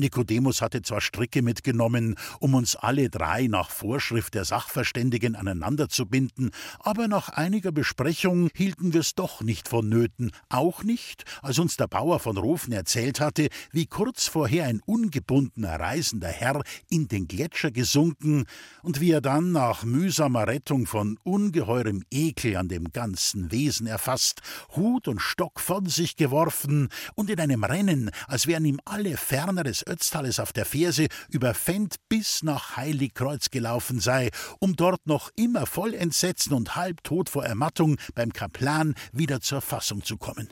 Nikodemus 0.00 0.62
hatte 0.62 0.82
zwar 0.82 1.00
Stricke 1.00 1.42
mitgenommen, 1.42 2.16
um 2.40 2.54
uns 2.54 2.74
alle 2.76 3.10
drei 3.10 3.46
nach 3.46 3.70
Vorschrift 3.70 4.34
der 4.34 4.44
Sachverständigen 4.44 5.36
aneinander 5.36 5.88
zu 5.88 6.06
binden, 6.06 6.50
aber 6.80 7.06
nach 7.08 7.28
einiger 7.28 7.72
Besprechung 7.72 8.50
hielten 8.54 8.92
wir 8.92 9.00
es 9.00 9.14
doch 9.14 9.42
nicht 9.42 9.68
vonnöten, 9.68 10.32
auch 10.48 10.82
nicht, 10.82 11.24
als 11.42 11.58
uns 11.58 11.76
der 11.76 11.86
Bauer 11.86 12.18
von 12.18 12.36
Rofen 12.36 12.72
erzählt 12.72 13.20
hatte, 13.20 13.48
wie 13.70 13.86
kurz 13.86 14.26
vorher 14.26 14.64
ein 14.64 14.80
ungebundener 14.84 15.78
reisender 15.78 16.28
Herr 16.28 16.62
in 16.88 17.06
den 17.08 17.28
Gletscher 17.28 17.70
gesunken 17.70 18.46
und 18.82 19.00
wie 19.00 19.12
er 19.12 19.20
dann 19.20 19.52
nach 19.52 19.84
mühsamer 19.84 20.46
Rettung 20.46 20.86
von 20.86 21.18
ungeheurem 21.22 22.02
Ekel 22.10 22.56
an 22.56 22.68
dem 22.68 22.92
ganzen 22.92 23.52
Wesen 23.52 23.86
erfasst, 23.86 24.40
Hut 24.74 25.08
und 25.08 25.20
Stock 25.20 25.60
von 25.60 25.86
sich 25.86 26.16
geworfen 26.16 26.88
und 27.14 27.30
in 27.30 27.40
einem 27.40 27.64
Rennen, 27.64 28.10
als 28.26 28.46
wären 28.46 28.64
ihm 28.64 28.80
alle 28.84 29.16
Ferner 29.16 29.64
des 29.64 29.82
Ötztales 29.90 30.40
auf 30.40 30.52
der 30.52 30.64
Ferse 30.64 31.08
über 31.28 31.52
Fendt 31.52 31.96
bis 32.08 32.42
nach 32.42 32.76
Heiligkreuz 32.76 33.50
gelaufen 33.50 34.00
sei, 34.00 34.30
um 34.60 34.76
dort 34.76 35.06
noch 35.06 35.30
immer 35.36 35.66
voll 35.66 35.94
Entsetzen 35.94 36.54
und 36.54 36.76
halbtot 36.76 37.28
vor 37.28 37.44
Ermattung 37.44 37.96
beim 38.14 38.32
Kaplan 38.32 38.94
wieder 39.12 39.40
zur 39.40 39.60
Fassung 39.60 40.04
zu 40.04 40.16
kommen. 40.16 40.48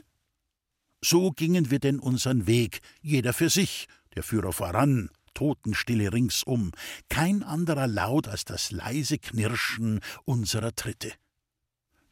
So 1.01 1.31
gingen 1.31 1.71
wir 1.71 1.79
denn 1.79 1.99
unseren 1.99 2.45
Weg, 2.45 2.81
jeder 3.01 3.31
für 3.33 3.49
sich, 3.49 3.87
der 4.15 4.23
Führer 4.23 4.51
voran, 4.51 5.09
Totenstille 5.33 6.11
ringsum, 6.11 6.71
kein 7.07 7.43
anderer 7.43 7.87
Laut 7.87 8.27
als 8.27 8.43
das 8.43 8.71
leise 8.71 9.17
Knirschen 9.17 10.01
unserer 10.25 10.75
Tritte. 10.75 11.13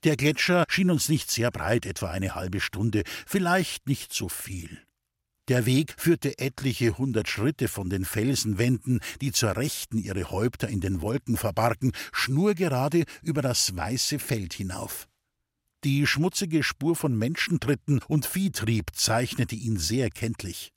Der 0.03 0.15
Gletscher 0.15 0.63
schien 0.69 0.91
uns 0.91 1.09
nicht 1.09 1.29
sehr 1.29 1.51
breit, 1.51 1.85
etwa 1.85 2.09
eine 2.09 2.35
halbe 2.35 2.61
Stunde, 2.61 3.03
vielleicht 3.25 3.87
nicht 3.87 4.13
so 4.13 4.29
viel. 4.29 4.86
Der 5.47 5.65
Weg 5.65 5.95
führte 5.97 6.39
etliche 6.39 6.97
hundert 6.97 7.29
Schritte 7.29 7.69
von 7.69 7.89
den 7.89 8.03
Felsenwänden, 8.03 8.99
die 9.21 9.31
zur 9.31 9.55
Rechten 9.55 9.97
ihre 9.97 10.29
Häupter 10.29 10.67
in 10.67 10.81
den 10.81 11.01
Wolken 11.01 11.37
verbargen, 11.37 11.93
schnurgerade 12.11 13.05
über 13.23 13.41
das 13.41 13.75
weiße 13.75 14.19
Feld 14.19 14.53
hinauf. 14.53 15.07
Die 15.85 16.05
schmutzige 16.05 16.63
Spur 16.63 16.97
von 16.97 17.17
Menschentritten 17.17 18.01
und 18.09 18.25
Viehtrieb 18.25 18.87
zeichnete 18.93 19.55
ihn 19.55 19.77
sehr 19.77 20.09
kenntlich. 20.09 20.73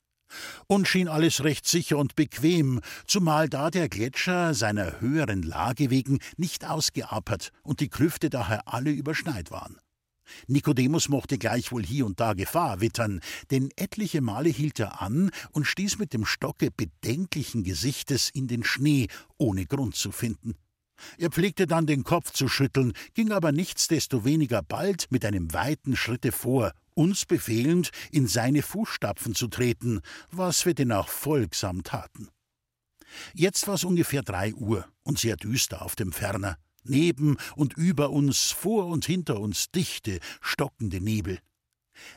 Und 0.68 0.86
schien 0.86 1.08
alles 1.08 1.42
recht 1.42 1.66
sicher 1.66 1.98
und 1.98 2.14
bequem, 2.14 2.80
zumal 3.08 3.48
da 3.48 3.70
der 3.70 3.88
Gletscher 3.88 4.54
seiner 4.54 5.00
höheren 5.00 5.42
Lage 5.42 5.90
wegen 5.90 6.20
nicht 6.36 6.64
ausgeapert 6.64 7.50
und 7.64 7.80
die 7.80 7.88
Klüfte 7.88 8.30
daher 8.30 8.68
alle 8.68 8.92
überschneit 8.92 9.50
waren. 9.50 9.80
Nikodemus 10.46 11.08
mochte 11.08 11.38
gleichwohl 11.38 11.84
hier 11.84 12.06
und 12.06 12.20
da 12.20 12.34
Gefahr 12.34 12.80
wittern, 12.80 13.20
denn 13.50 13.70
etliche 13.76 14.20
Male 14.20 14.48
hielt 14.48 14.78
er 14.78 15.00
an 15.02 15.30
und 15.52 15.66
stieß 15.66 15.98
mit 15.98 16.12
dem 16.12 16.24
Stocke 16.24 16.70
bedenklichen 16.70 17.64
Gesichtes 17.64 18.30
in 18.30 18.48
den 18.48 18.64
Schnee, 18.64 19.08
ohne 19.38 19.66
Grund 19.66 19.94
zu 19.94 20.12
finden. 20.12 20.54
Er 21.18 21.30
pflegte 21.30 21.66
dann 21.66 21.86
den 21.86 22.04
Kopf 22.04 22.32
zu 22.32 22.48
schütteln, 22.48 22.92
ging 23.14 23.32
aber 23.32 23.52
nichtsdestoweniger 23.52 24.62
bald 24.62 25.06
mit 25.10 25.24
einem 25.24 25.52
weiten 25.52 25.96
Schritte 25.96 26.32
vor, 26.32 26.72
uns 26.94 27.24
befehlend, 27.24 27.90
in 28.10 28.26
seine 28.26 28.62
Fußstapfen 28.62 29.34
zu 29.34 29.48
treten, 29.48 30.00
was 30.30 30.66
wir 30.66 30.74
denn 30.74 30.92
auch 30.92 31.08
folgsam 31.08 31.82
taten. 31.82 32.28
Jetzt 33.34 33.66
war 33.66 33.74
es 33.74 33.84
ungefähr 33.84 34.22
drei 34.22 34.54
Uhr 34.54 34.86
und 35.02 35.18
sehr 35.18 35.36
düster 35.36 35.82
auf 35.82 35.96
dem 35.96 36.12
Ferner. 36.12 36.56
Neben 36.82 37.36
und 37.56 37.74
über 37.74 38.10
uns, 38.10 38.50
vor 38.50 38.86
und 38.86 39.04
hinter 39.04 39.40
uns 39.40 39.70
dichte, 39.70 40.20
stockende 40.40 41.00
Nebel. 41.00 41.38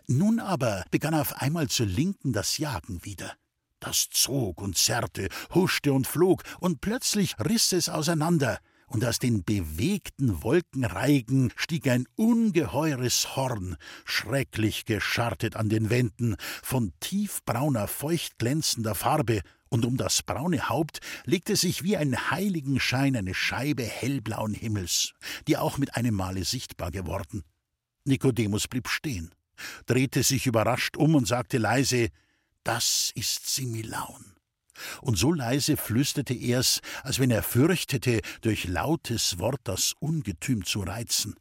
Nun 0.08 0.40
aber 0.40 0.86
begann 0.92 1.14
auf 1.14 1.42
einmal 1.42 1.68
zur 1.68 1.86
Linken 1.86 2.34
das 2.34 2.58
Jagen 2.58 3.04
wieder. 3.04 3.34
Das 3.80 4.08
zog 4.10 4.62
und 4.62 4.78
zerrte, 4.78 5.28
huschte 5.54 5.92
und 5.92 6.08
flog, 6.08 6.44
und 6.60 6.80
plötzlich 6.80 7.36
riss 7.40 7.74
es 7.74 7.90
auseinander, 7.90 8.60
und 8.94 9.04
aus 9.04 9.18
den 9.18 9.44
bewegten 9.44 10.44
Wolkenreigen 10.44 11.52
stieg 11.56 11.88
ein 11.88 12.06
ungeheures 12.16 13.36
Horn, 13.36 13.76
schrecklich 14.06 14.86
geschartet 14.86 15.56
an 15.56 15.68
den 15.68 15.90
Wänden, 15.90 16.36
von 16.62 16.94
tiefbrauner, 17.00 17.88
feuchtglänzender 17.88 18.94
Farbe 18.94 19.42
und 19.70 19.86
um 19.86 19.98
das 19.98 20.22
braune 20.22 20.70
Haupt 20.70 21.00
legte 21.26 21.56
sich 21.56 21.84
wie 21.84 21.98
ein 21.98 22.30
Heiligenschein 22.30 23.16
eine 23.16 23.34
Scheibe 23.34 23.84
hellblauen 23.84 24.54
Himmels, 24.54 25.14
die 25.48 25.58
auch 25.58 25.80
mit 25.80 25.96
einem 25.96 26.14
Male 26.14 26.46
sichtbar 26.46 26.92
geworden. 26.92 27.44
Nikodemus 28.06 28.68
blieb 28.68 28.88
stehen, 28.88 29.34
drehte 29.88 30.22
sich 30.22 30.46
überrascht 30.46 30.96
um 30.98 31.16
und 31.16 31.28
sagte 31.28 31.58
leise: 31.58 32.10
Das 32.64 33.12
ist 33.16 33.54
Similaun. 33.54 34.33
Und 35.02 35.18
so 35.18 35.32
leise 35.32 35.78
flüsterte 35.78 36.34
er's, 36.34 36.82
als 37.04 37.20
wenn 37.20 37.32
er 37.32 37.44
fürchtete, 37.44 38.22
durch 38.42 38.66
lautes 38.68 39.40
Wort 39.40 39.62
das 39.64 39.94
Ungetüm 40.00 40.66
zu 40.66 40.82
reizen. 40.82 41.36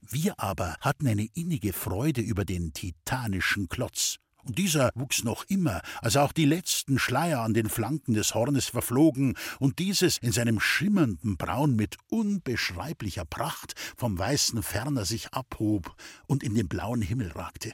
Wir 0.00 0.38
aber 0.40 0.76
hatten 0.80 1.06
eine 1.06 1.28
innige 1.34 1.72
Freude 1.72 2.20
über 2.20 2.44
den 2.44 2.72
titanischen 2.72 3.68
Klotz. 3.68 4.18
Und 4.44 4.58
dieser 4.58 4.90
wuchs 4.96 5.22
noch 5.22 5.44
immer, 5.44 5.82
als 6.00 6.16
auch 6.16 6.32
die 6.32 6.44
letzten 6.44 6.98
Schleier 6.98 7.40
an 7.40 7.54
den 7.54 7.68
Flanken 7.68 8.14
des 8.14 8.34
Hornes 8.34 8.66
verflogen 8.66 9.36
und 9.60 9.78
dieses 9.78 10.18
in 10.18 10.32
seinem 10.32 10.58
schimmernden 10.58 11.36
Braun 11.36 11.76
mit 11.76 11.96
unbeschreiblicher 12.08 13.24
Pracht 13.24 13.74
vom 13.96 14.18
weißen 14.18 14.62
Ferner 14.64 15.04
sich 15.04 15.32
abhob 15.32 15.94
und 16.26 16.42
in 16.42 16.54
den 16.56 16.68
blauen 16.68 17.02
Himmel 17.02 17.30
ragte. 17.30 17.72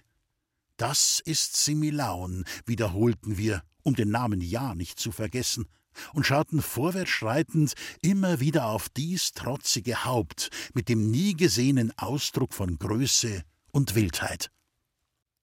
Das 0.77 1.21
ist 1.25 1.57
Similaun, 1.57 2.45
wiederholten 2.67 3.39
wir, 3.39 3.63
um 3.89 3.95
den 3.95 4.11
Namen 4.11 4.41
ja 4.41 4.75
nicht 4.75 5.01
zu 5.01 5.11
vergessen, 5.11 5.67
und 6.13 6.25
schauten 6.25 6.63
vorwärts 6.63 7.11
schreitend 7.11 7.75
immer 8.03 8.39
wieder 8.39 8.67
auf 8.67 8.89
dies 8.89 9.33
trotzige 9.33 10.05
Haupt 10.05 10.51
mit 10.75 10.89
dem 10.89 11.11
nie 11.11 11.35
gesehenen 11.35 11.93
Ausdruck 11.97 12.55
von 12.55 12.79
Größe 12.79 13.43
und 13.73 13.95
Wildheit. 13.95 14.51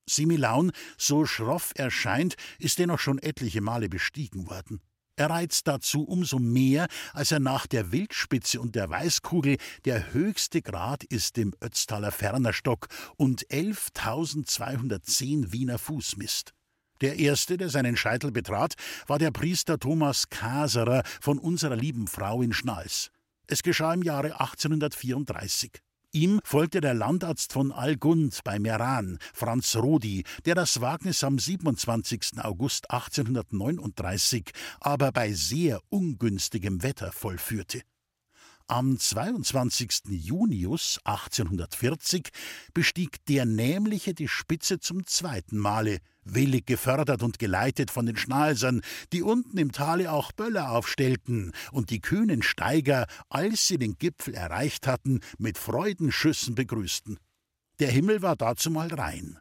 Similaun, 0.07 0.71
so 0.97 1.25
schroff 1.25 1.73
er 1.75 1.91
scheint, 1.91 2.35
ist 2.59 2.79
dennoch 2.79 2.99
schon 2.99 3.19
etliche 3.19 3.61
Male 3.61 3.89
bestiegen 3.89 4.49
worden. 4.49 4.81
Er 5.17 5.29
reizt 5.29 5.67
dazu 5.67 6.03
umso 6.03 6.39
mehr, 6.39 6.87
als 7.13 7.31
er 7.31 7.39
nach 7.39 7.67
der 7.67 7.93
Wildspitze 7.93 8.59
und 8.59 8.75
der 8.75 8.89
Weißkugel 8.89 9.57
der 9.85 10.13
höchste 10.13 10.61
Grad 10.61 11.05
ist 11.05 11.37
dem 11.37 11.53
Ötztaler 11.61 12.11
Fernerstock 12.11 12.89
und 13.15 13.47
11.210 13.47 15.53
Wiener 15.53 15.79
Fuß 15.79 16.17
misst. 16.17 16.54
Der 17.01 17.17
erste, 17.17 17.57
der 17.57 17.69
seinen 17.69 17.97
Scheitel 17.97 18.31
betrat, 18.31 18.75
war 19.07 19.19
der 19.19 19.31
Priester 19.31 19.77
Thomas 19.79 20.29
Kaserer 20.29 21.03
von 21.19 21.39
unserer 21.39 21.75
lieben 21.75 22.07
Frau 22.07 22.41
in 22.41 22.53
Schnals. 22.53 23.11
Es 23.47 23.63
geschah 23.63 23.93
im 23.93 24.01
Jahre 24.01 24.39
1834. 24.39 25.71
Ihm 26.15 26.39
folgte 26.45 26.79
der 26.79 26.93
Landarzt 26.93 27.51
von 27.51 27.73
Algund 27.73 28.39
bei 28.45 28.57
Meran, 28.57 29.19
Franz 29.33 29.75
Rodi, 29.75 30.23
der 30.45 30.55
das 30.55 30.79
Wagnis 30.79 31.21
am 31.25 31.37
27. 31.37 32.39
August 32.41 32.89
1839, 32.89 34.51
aber 34.79 35.11
bei 35.11 35.33
sehr 35.33 35.81
ungünstigem 35.89 36.83
Wetter 36.83 37.11
vollführte. 37.11 37.81
Am 38.67 38.97
22. 38.97 40.05
Junius 40.09 40.99
1840 41.03 42.29
bestieg 42.73 43.23
der 43.27 43.45
Nämliche 43.45 44.15
die 44.15 44.27
Spitze 44.27 44.79
zum 44.79 45.05
zweiten 45.05 45.59
Male, 45.59 45.99
willig 46.23 46.65
gefördert 46.65 47.21
und 47.21 47.37
geleitet 47.37 47.91
von 47.91 48.07
den 48.07 48.17
Schnalsern, 48.17 48.81
die 49.13 49.21
unten 49.21 49.59
im 49.59 49.71
Tale 49.71 50.11
auch 50.11 50.31
Böller 50.31 50.71
aufstellten 50.71 51.51
und 51.73 51.91
die 51.91 52.01
kühnen 52.01 52.41
Steiger, 52.41 53.05
als 53.29 53.67
sie 53.67 53.77
den 53.77 53.99
Gipfel 53.99 54.33
erreicht 54.33 54.87
hatten, 54.87 55.19
mit 55.37 55.59
Freudenschüssen 55.59 56.55
begrüßten. 56.55 57.19
Der 57.77 57.91
Himmel 57.91 58.23
war 58.23 58.35
dazumal 58.35 58.91
rein. 58.91 59.37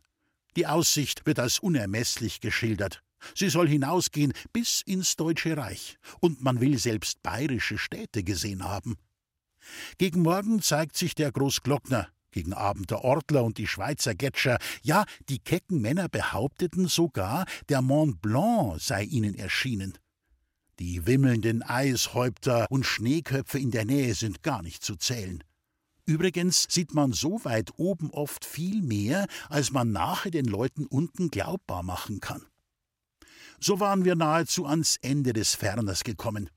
Die 0.54 0.66
Aussicht 0.66 1.24
wird 1.24 1.38
als 1.38 1.60
unermeßlich 1.60 2.40
geschildert. 2.40 3.00
Sie 3.34 3.48
soll 3.48 3.68
hinausgehen 3.68 4.34
bis 4.52 4.82
ins 4.82 5.16
Deutsche 5.16 5.56
Reich, 5.56 5.96
und 6.20 6.42
man 6.42 6.60
will 6.60 6.76
selbst 6.76 7.22
bayerische 7.22 7.78
Städte 7.78 8.22
gesehen 8.22 8.64
haben. 8.64 8.98
Gegen 9.98 10.22
Morgen 10.22 10.62
zeigt 10.62 10.96
sich 10.96 11.14
der 11.14 11.32
Großglockner, 11.32 12.08
gegen 12.30 12.52
Abend 12.52 12.90
der 12.90 13.02
Ortler 13.04 13.44
und 13.44 13.58
die 13.58 13.66
Schweizer 13.66 14.14
Getscher, 14.14 14.58
ja, 14.82 15.04
die 15.28 15.38
kecken 15.38 15.80
Männer 15.80 16.08
behaupteten 16.08 16.88
sogar, 16.88 17.46
der 17.68 17.80
Mont 17.80 18.20
Blanc 18.20 18.80
sei 18.80 19.04
ihnen 19.04 19.34
erschienen. 19.34 19.98
Die 20.80 21.06
wimmelnden 21.06 21.62
Eishäupter 21.62 22.66
und 22.68 22.84
Schneeköpfe 22.84 23.58
in 23.58 23.70
der 23.70 23.84
Nähe 23.84 24.14
sind 24.14 24.42
gar 24.42 24.62
nicht 24.62 24.82
zu 24.82 24.96
zählen. 24.96 25.44
Übrigens 26.06 26.66
sieht 26.68 26.92
man 26.92 27.12
so 27.12 27.44
weit 27.44 27.70
oben 27.76 28.10
oft 28.10 28.44
viel 28.44 28.82
mehr, 28.82 29.26
als 29.48 29.70
man 29.70 29.92
nachher 29.92 30.30
den 30.30 30.44
Leuten 30.44 30.86
unten 30.86 31.30
glaubbar 31.30 31.82
machen 31.82 32.20
kann. 32.20 32.44
So 33.60 33.80
waren 33.80 34.04
wir 34.04 34.16
nahezu 34.16 34.66
ans 34.66 34.98
Ende 35.00 35.32
des 35.32 35.54
Ferners 35.54 36.04
gekommen. 36.04 36.50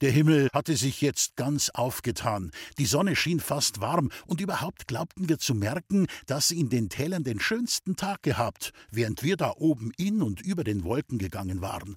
Der 0.00 0.12
Himmel 0.12 0.48
hatte 0.52 0.76
sich 0.76 1.00
jetzt 1.00 1.34
ganz 1.34 1.70
aufgetan, 1.70 2.52
die 2.78 2.86
Sonne 2.86 3.16
schien 3.16 3.40
fast 3.40 3.80
warm, 3.80 4.10
und 4.26 4.40
überhaupt 4.40 4.86
glaubten 4.86 5.28
wir 5.28 5.38
zu 5.38 5.56
merken, 5.56 6.06
dass 6.26 6.48
sie 6.48 6.60
in 6.60 6.68
den 6.68 6.88
Tälern 6.88 7.24
den 7.24 7.40
schönsten 7.40 7.96
Tag 7.96 8.22
gehabt, 8.22 8.72
während 8.92 9.24
wir 9.24 9.36
da 9.36 9.54
oben 9.56 9.90
in 9.96 10.22
und 10.22 10.40
über 10.40 10.62
den 10.62 10.84
Wolken 10.84 11.18
gegangen 11.18 11.62
waren. 11.62 11.96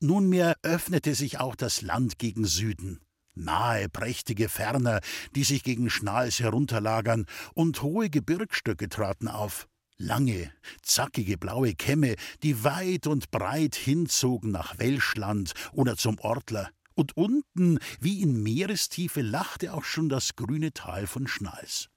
Nunmehr 0.00 0.56
öffnete 0.62 1.14
sich 1.14 1.38
auch 1.38 1.54
das 1.54 1.80
Land 1.80 2.18
gegen 2.18 2.44
Süden. 2.44 3.00
Nahe, 3.34 3.88
prächtige 3.88 4.48
Ferner, 4.48 5.00
die 5.36 5.44
sich 5.44 5.62
gegen 5.62 5.90
Schnals 5.90 6.40
herunterlagern, 6.40 7.26
und 7.54 7.82
hohe 7.82 8.10
Gebirgsstöcke 8.10 8.88
traten 8.88 9.28
auf. 9.28 9.68
Lange, 9.96 10.52
zackige 10.82 11.38
blaue 11.38 11.74
Kämme, 11.74 12.16
die 12.42 12.64
weit 12.64 13.06
und 13.06 13.30
breit 13.30 13.76
hinzogen 13.76 14.50
nach 14.50 14.78
Welschland 14.78 15.54
oder 15.72 15.96
zum 15.96 16.18
Ortler 16.18 16.70
und 16.98 17.16
unten, 17.16 17.78
wie 18.00 18.20
in 18.20 18.42
Meerestiefe, 18.42 19.22
lachte 19.22 19.72
auch 19.72 19.84
schon 19.84 20.08
das 20.08 20.34
grüne 20.34 20.72
Tal 20.72 21.06
von 21.06 21.28
Schnals. 21.28 21.88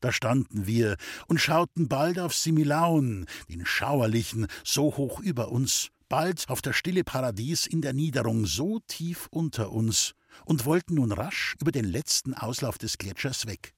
Da 0.00 0.12
standen 0.12 0.66
wir 0.66 0.96
und 1.26 1.40
schauten 1.40 1.88
bald 1.88 2.20
auf 2.20 2.32
Similaun, 2.34 3.26
den 3.48 3.66
Schauerlichen, 3.66 4.46
so 4.62 4.96
hoch 4.96 5.18
über 5.18 5.50
uns, 5.50 5.88
bald 6.08 6.48
auf 6.48 6.62
das 6.62 6.76
stille 6.76 7.02
Paradies 7.02 7.66
in 7.66 7.82
der 7.82 7.92
Niederung, 7.92 8.46
so 8.46 8.78
tief 8.86 9.26
unter 9.32 9.72
uns, 9.72 10.14
und 10.44 10.64
wollten 10.64 10.94
nun 10.94 11.10
rasch 11.10 11.56
über 11.60 11.72
den 11.72 11.84
letzten 11.84 12.32
Auslauf 12.32 12.78
des 12.78 12.96
Gletschers 12.96 13.46
weg. 13.46 13.74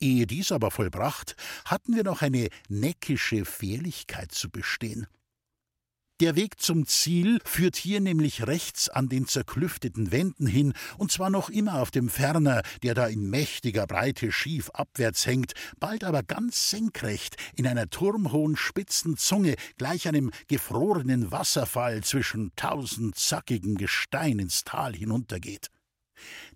Ehe 0.00 0.26
dies 0.26 0.50
aber 0.50 0.72
vollbracht, 0.72 1.36
hatten 1.64 1.94
wir 1.94 2.02
noch 2.02 2.22
eine 2.22 2.48
neckische 2.68 3.44
Fährlichkeit 3.44 4.32
zu 4.32 4.50
bestehen. 4.50 5.06
Der 6.20 6.36
Weg 6.36 6.60
zum 6.60 6.84
Ziel 6.84 7.40
führt 7.46 7.76
hier 7.76 7.98
nämlich 7.98 8.46
rechts 8.46 8.90
an 8.90 9.08
den 9.08 9.26
zerklüfteten 9.26 10.12
Wänden 10.12 10.46
hin, 10.46 10.74
und 10.98 11.10
zwar 11.10 11.30
noch 11.30 11.48
immer 11.48 11.80
auf 11.80 11.90
dem 11.90 12.10
Ferner, 12.10 12.60
der 12.82 12.92
da 12.92 13.06
in 13.06 13.30
mächtiger 13.30 13.86
Breite 13.86 14.30
schief 14.30 14.68
abwärts 14.74 15.24
hängt, 15.24 15.54
bald 15.78 16.04
aber 16.04 16.22
ganz 16.22 16.68
senkrecht 16.68 17.36
in 17.56 17.66
einer 17.66 17.88
turmhohen 17.88 18.58
spitzen 18.58 19.16
Zunge 19.16 19.54
gleich 19.78 20.08
einem 20.08 20.30
gefrorenen 20.46 21.32
Wasserfall 21.32 22.04
zwischen 22.04 22.52
tausend 22.54 23.16
zackigen 23.16 23.76
Gestein 23.76 24.40
ins 24.40 24.64
Tal 24.64 24.94
hinuntergeht. 24.94 25.68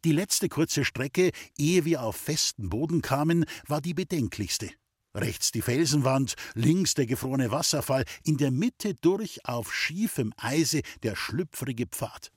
Die 0.04 0.12
letzte 0.12 0.50
kurze 0.50 0.84
Strecke, 0.84 1.30
ehe 1.56 1.86
wir 1.86 2.02
auf 2.02 2.16
festen 2.16 2.68
Boden 2.68 3.00
kamen, 3.00 3.46
war 3.66 3.80
die 3.80 3.94
bedenklichste. 3.94 4.68
Rechts 5.14 5.52
die 5.52 5.62
Felsenwand, 5.62 6.34
links 6.54 6.94
der 6.94 7.06
gefrorene 7.06 7.52
Wasserfall, 7.52 8.04
in 8.24 8.36
der 8.36 8.50
Mitte 8.50 8.94
durch 8.94 9.44
auf 9.44 9.72
schiefem 9.72 10.32
Eise 10.36 10.82
der 11.04 11.14
schlüpfrige 11.14 11.86
Pfad. 11.86 12.32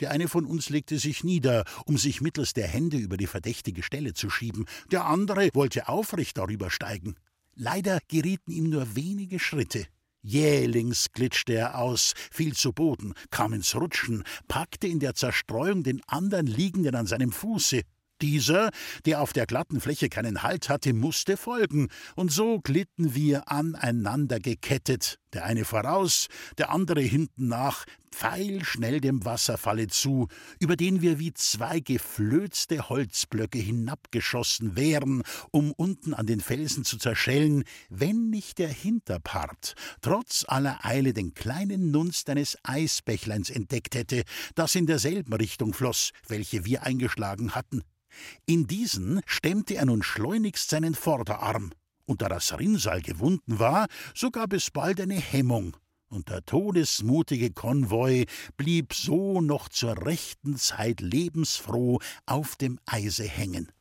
Der 0.00 0.12
eine 0.12 0.28
von 0.28 0.44
uns 0.44 0.70
legte 0.70 0.98
sich 0.98 1.24
nieder, 1.24 1.64
um 1.86 1.98
sich 1.98 2.20
mittels 2.20 2.52
der 2.52 2.68
Hände 2.68 2.96
über 2.96 3.16
die 3.16 3.26
verdächtige 3.26 3.82
Stelle 3.82 4.14
zu 4.14 4.30
schieben, 4.30 4.66
der 4.90 5.06
andere 5.06 5.50
wollte 5.54 5.88
aufrecht 5.88 6.38
darüber 6.38 6.70
steigen. 6.70 7.16
Leider 7.54 7.98
gerieten 8.08 8.52
ihm 8.52 8.70
nur 8.70 8.94
wenige 8.94 9.38
Schritte. 9.38 9.86
Jählings 10.22 11.12
glitschte 11.12 11.54
er 11.54 11.78
aus, 11.78 12.14
fiel 12.30 12.54
zu 12.54 12.72
Boden, 12.72 13.14
kam 13.30 13.52
ins 13.52 13.74
Rutschen, 13.74 14.24
packte 14.48 14.86
in 14.86 14.98
der 14.98 15.14
Zerstreuung 15.14 15.82
den 15.82 16.00
anderen 16.06 16.46
Liegenden 16.46 16.94
an 16.94 17.06
seinem 17.06 17.30
Fuße. 17.30 17.82
Dieser, 18.24 18.70
der 19.04 19.20
auf 19.20 19.34
der 19.34 19.44
glatten 19.44 19.82
Fläche 19.82 20.08
keinen 20.08 20.42
Halt 20.42 20.70
hatte, 20.70 20.94
musste 20.94 21.36
folgen, 21.36 21.88
und 22.16 22.32
so 22.32 22.58
glitten 22.58 23.14
wir 23.14 23.50
aneinander 23.52 24.40
gekettet, 24.40 25.18
der 25.34 25.44
eine 25.44 25.66
voraus, 25.66 26.28
der 26.56 26.70
andere 26.70 27.02
hinten 27.02 27.48
nach, 27.48 27.84
pfeilschnell 28.14 29.02
dem 29.02 29.26
Wasserfalle 29.26 29.88
zu, 29.88 30.28
über 30.58 30.76
den 30.76 31.02
wir 31.02 31.18
wie 31.18 31.34
zwei 31.34 31.80
geflözte 31.80 32.88
Holzblöcke 32.88 33.58
hinabgeschossen 33.58 34.74
wären, 34.74 35.22
um 35.50 35.72
unten 35.72 36.14
an 36.14 36.26
den 36.26 36.40
Felsen 36.40 36.84
zu 36.84 36.96
zerschellen, 36.96 37.64
wenn 37.90 38.30
nicht 38.30 38.58
der 38.58 38.68
Hinterpart 38.68 39.74
trotz 40.00 40.46
aller 40.48 40.78
Eile 40.82 41.12
den 41.12 41.34
kleinen 41.34 41.90
Nunst 41.90 42.30
eines 42.30 42.56
Eisbächleins 42.62 43.50
entdeckt 43.50 43.94
hätte, 43.94 44.22
das 44.54 44.74
in 44.76 44.86
derselben 44.86 45.34
Richtung 45.34 45.74
floss, 45.74 46.12
welche 46.26 46.64
wir 46.64 46.84
eingeschlagen 46.84 47.54
hatten. 47.54 47.82
In 48.46 48.66
diesen 48.66 49.20
stemmte 49.26 49.74
er 49.76 49.86
nun 49.86 50.02
schleunigst 50.02 50.70
seinen 50.70 50.94
Vorderarm, 50.94 51.72
und 52.06 52.22
da 52.22 52.28
das 52.28 52.58
Rinnsal 52.58 53.00
gewunden 53.00 53.58
war, 53.58 53.86
so 54.14 54.30
gab 54.30 54.52
es 54.52 54.70
bald 54.70 55.00
eine 55.00 55.14
Hemmung, 55.14 55.76
und 56.08 56.28
der 56.28 56.44
todesmutige 56.44 57.50
Konvoi 57.50 58.26
blieb 58.56 58.94
so 58.94 59.40
noch 59.40 59.68
zur 59.68 60.06
rechten 60.06 60.56
Zeit 60.56 61.00
lebensfroh 61.00 61.98
auf 62.26 62.56
dem 62.56 62.78
Eise 62.86 63.24
hängen. 63.24 63.72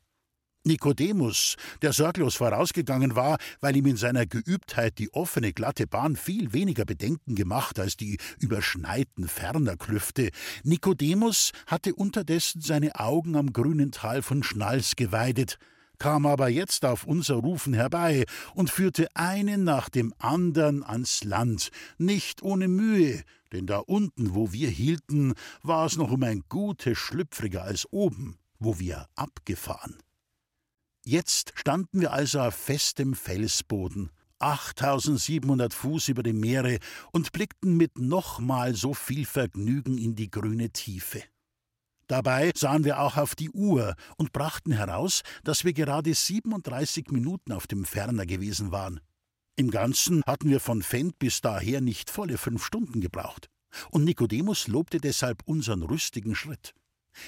Nikodemus, 0.65 1.55
der 1.81 1.91
sorglos 1.91 2.35
vorausgegangen 2.35 3.15
war, 3.15 3.37
weil 3.59 3.75
ihm 3.75 3.85
in 3.85 3.97
seiner 3.97 4.25
Geübtheit 4.25 4.97
die 4.97 5.13
offene, 5.13 5.51
glatte 5.51 5.87
Bahn 5.87 6.15
viel 6.15 6.53
weniger 6.53 6.85
Bedenken 6.85 7.35
gemacht 7.35 7.79
als 7.79 7.97
die 7.97 8.17
überschneiten 8.39 9.27
Fernerklüfte, 9.27 10.29
Nikodemus 10.63 11.51
hatte 11.67 11.93
unterdessen 11.93 12.61
seine 12.61 12.99
Augen 12.99 13.35
am 13.35 13.51
grünen 13.51 13.91
Tal 13.91 14.21
von 14.21 14.41
Schnals 14.41 14.95
geweidet, 14.95 15.57
kam 15.99 16.25
aber 16.25 16.49
jetzt 16.49 16.85
auf 16.85 17.05
unser 17.05 17.35
Rufen 17.35 17.73
herbei 17.73 18.25
und 18.55 18.69
führte 18.69 19.07
einen 19.15 19.63
nach 19.63 19.89
dem 19.89 20.13
andern 20.17 20.83
ans 20.83 21.23
Land, 21.23 21.71
nicht 21.97 22.41
ohne 22.41 22.67
Mühe, 22.67 23.23
denn 23.51 23.67
da 23.67 23.79
unten, 23.79 24.33
wo 24.33 24.51
wir 24.51 24.69
hielten, 24.69 25.33
war 25.61 25.85
es 25.85 25.97
noch 25.97 26.11
um 26.11 26.23
ein 26.23 26.43
gutes 26.49 26.97
schlüpfriger 26.97 27.63
als 27.63 27.85
oben, 27.91 28.37
wo 28.59 28.79
wir 28.79 29.07
abgefahren. 29.15 29.97
Jetzt 31.05 31.51
standen 31.55 31.99
wir 31.99 32.13
also 32.13 32.39
auf 32.39 32.55
festem 32.55 33.13
Felsboden, 33.13 34.09
8700 34.39 35.73
Fuß 35.73 36.07
über 36.07 36.23
dem 36.23 36.39
Meere 36.39 36.79
und 37.11 37.33
blickten 37.33 37.75
mit 37.75 37.97
nochmal 37.97 38.73
so 38.73 38.93
viel 38.93 39.25
Vergnügen 39.25 39.97
in 39.97 40.15
die 40.15 40.31
grüne 40.31 40.69
Tiefe. 40.69 41.21
Dabei 42.07 42.51
sahen 42.55 42.85
wir 42.85 42.99
auch 42.99 43.17
auf 43.17 43.35
die 43.35 43.49
Uhr 43.49 43.95
und 44.15 44.31
brachten 44.31 44.71
heraus, 44.71 45.23
dass 45.43 45.65
wir 45.65 45.73
gerade 45.73 46.13
37 46.13 47.11
Minuten 47.11 47.51
auf 47.51 47.67
dem 47.67 47.83
Ferner 47.83 48.25
gewesen 48.25 48.71
waren. 48.71 49.01
Im 49.57 49.71
Ganzen 49.71 50.23
hatten 50.25 50.49
wir 50.49 50.61
von 50.61 50.81
Fendt 50.81 51.19
bis 51.19 51.41
daher 51.41 51.81
nicht 51.81 52.09
volle 52.09 52.37
fünf 52.37 52.65
Stunden 52.65 53.01
gebraucht. 53.01 53.49
Und 53.91 54.05
Nikodemus 54.05 54.67
lobte 54.67 54.99
deshalb 54.99 55.43
unseren 55.45 55.83
rüstigen 55.83 56.35
Schritt. 56.35 56.73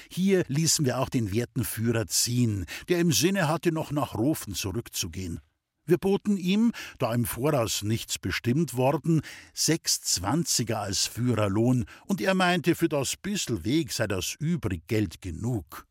Hier 0.10 0.43
ließen 0.48 0.86
wir 0.86 1.00
auch 1.00 1.10
den 1.10 1.32
werten 1.34 1.63
Führer 1.63 2.08
ziehen, 2.08 2.65
der 2.89 3.00
im 3.00 3.12
Sinne 3.12 3.48
hatte, 3.48 3.71
noch 3.71 3.91
nach 3.91 4.15
Rofen 4.15 4.54
zurückzugehen. 4.54 5.39
Wir 5.88 6.00
boten 6.00 6.38
ihm, 6.38 6.71
da 6.98 7.13
im 7.13 7.26
Voraus 7.26 7.84
nichts 7.84 8.17
bestimmt 8.17 8.76
worden, 8.76 9.21
sechs 9.54 10.02
Zwanziger 10.02 10.80
als 10.80 11.06
Führerlohn, 11.06 11.86
und 12.08 12.21
er 12.21 12.34
meinte, 12.34 12.74
für 12.74 12.89
das 12.89 13.15
bissel 13.17 13.63
Weg 13.63 13.91
sei 13.91 14.08
das 14.08 14.36
Übriggeld 14.39 15.21
genug. 15.21 15.86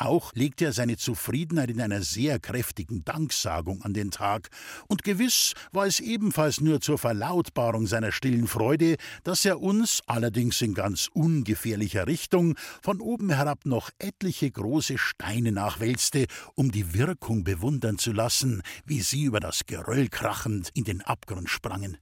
Auch 0.00 0.32
legte 0.32 0.64
er 0.64 0.72
seine 0.72 0.96
Zufriedenheit 0.96 1.68
in 1.68 1.78
einer 1.78 2.00
sehr 2.00 2.38
kräftigen 2.38 3.04
Danksagung 3.04 3.82
an 3.82 3.92
den 3.92 4.10
Tag, 4.10 4.48
und 4.88 5.02
gewiss 5.02 5.52
war 5.72 5.84
es 5.86 6.00
ebenfalls 6.00 6.62
nur 6.62 6.80
zur 6.80 6.96
Verlautbarung 6.96 7.86
seiner 7.86 8.10
stillen 8.10 8.46
Freude, 8.46 8.96
dass 9.24 9.44
er 9.44 9.60
uns, 9.60 10.00
allerdings 10.06 10.62
in 10.62 10.72
ganz 10.72 11.10
ungefährlicher 11.12 12.06
Richtung, 12.06 12.56
von 12.80 13.02
oben 13.02 13.28
herab 13.28 13.66
noch 13.66 13.90
etliche 13.98 14.50
große 14.50 14.96
Steine 14.96 15.52
nachwälzte, 15.52 16.28
um 16.54 16.72
die 16.72 16.94
Wirkung 16.94 17.44
bewundern 17.44 17.98
zu 17.98 18.12
lassen, 18.12 18.62
wie 18.86 19.02
sie 19.02 19.24
über 19.24 19.38
das 19.38 19.66
Geröll 19.66 20.08
krachend 20.08 20.70
in 20.72 20.84
den 20.84 21.02
Abgrund 21.02 21.50
sprangen. 21.50 21.98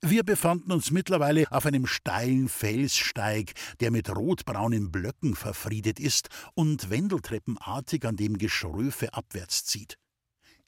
Wir 0.00 0.22
befanden 0.22 0.70
uns 0.70 0.92
mittlerweile 0.92 1.50
auf 1.50 1.66
einem 1.66 1.86
steilen 1.88 2.48
Felssteig, 2.48 3.52
der 3.80 3.90
mit 3.90 4.08
rotbraunen 4.14 4.92
Blöcken 4.92 5.34
verfriedet 5.34 5.98
ist 5.98 6.28
und 6.54 6.88
wendeltreppenartig 6.88 8.06
an 8.06 8.16
dem 8.16 8.38
Geschröfe 8.38 9.12
abwärts 9.12 9.64
zieht. 9.64 9.98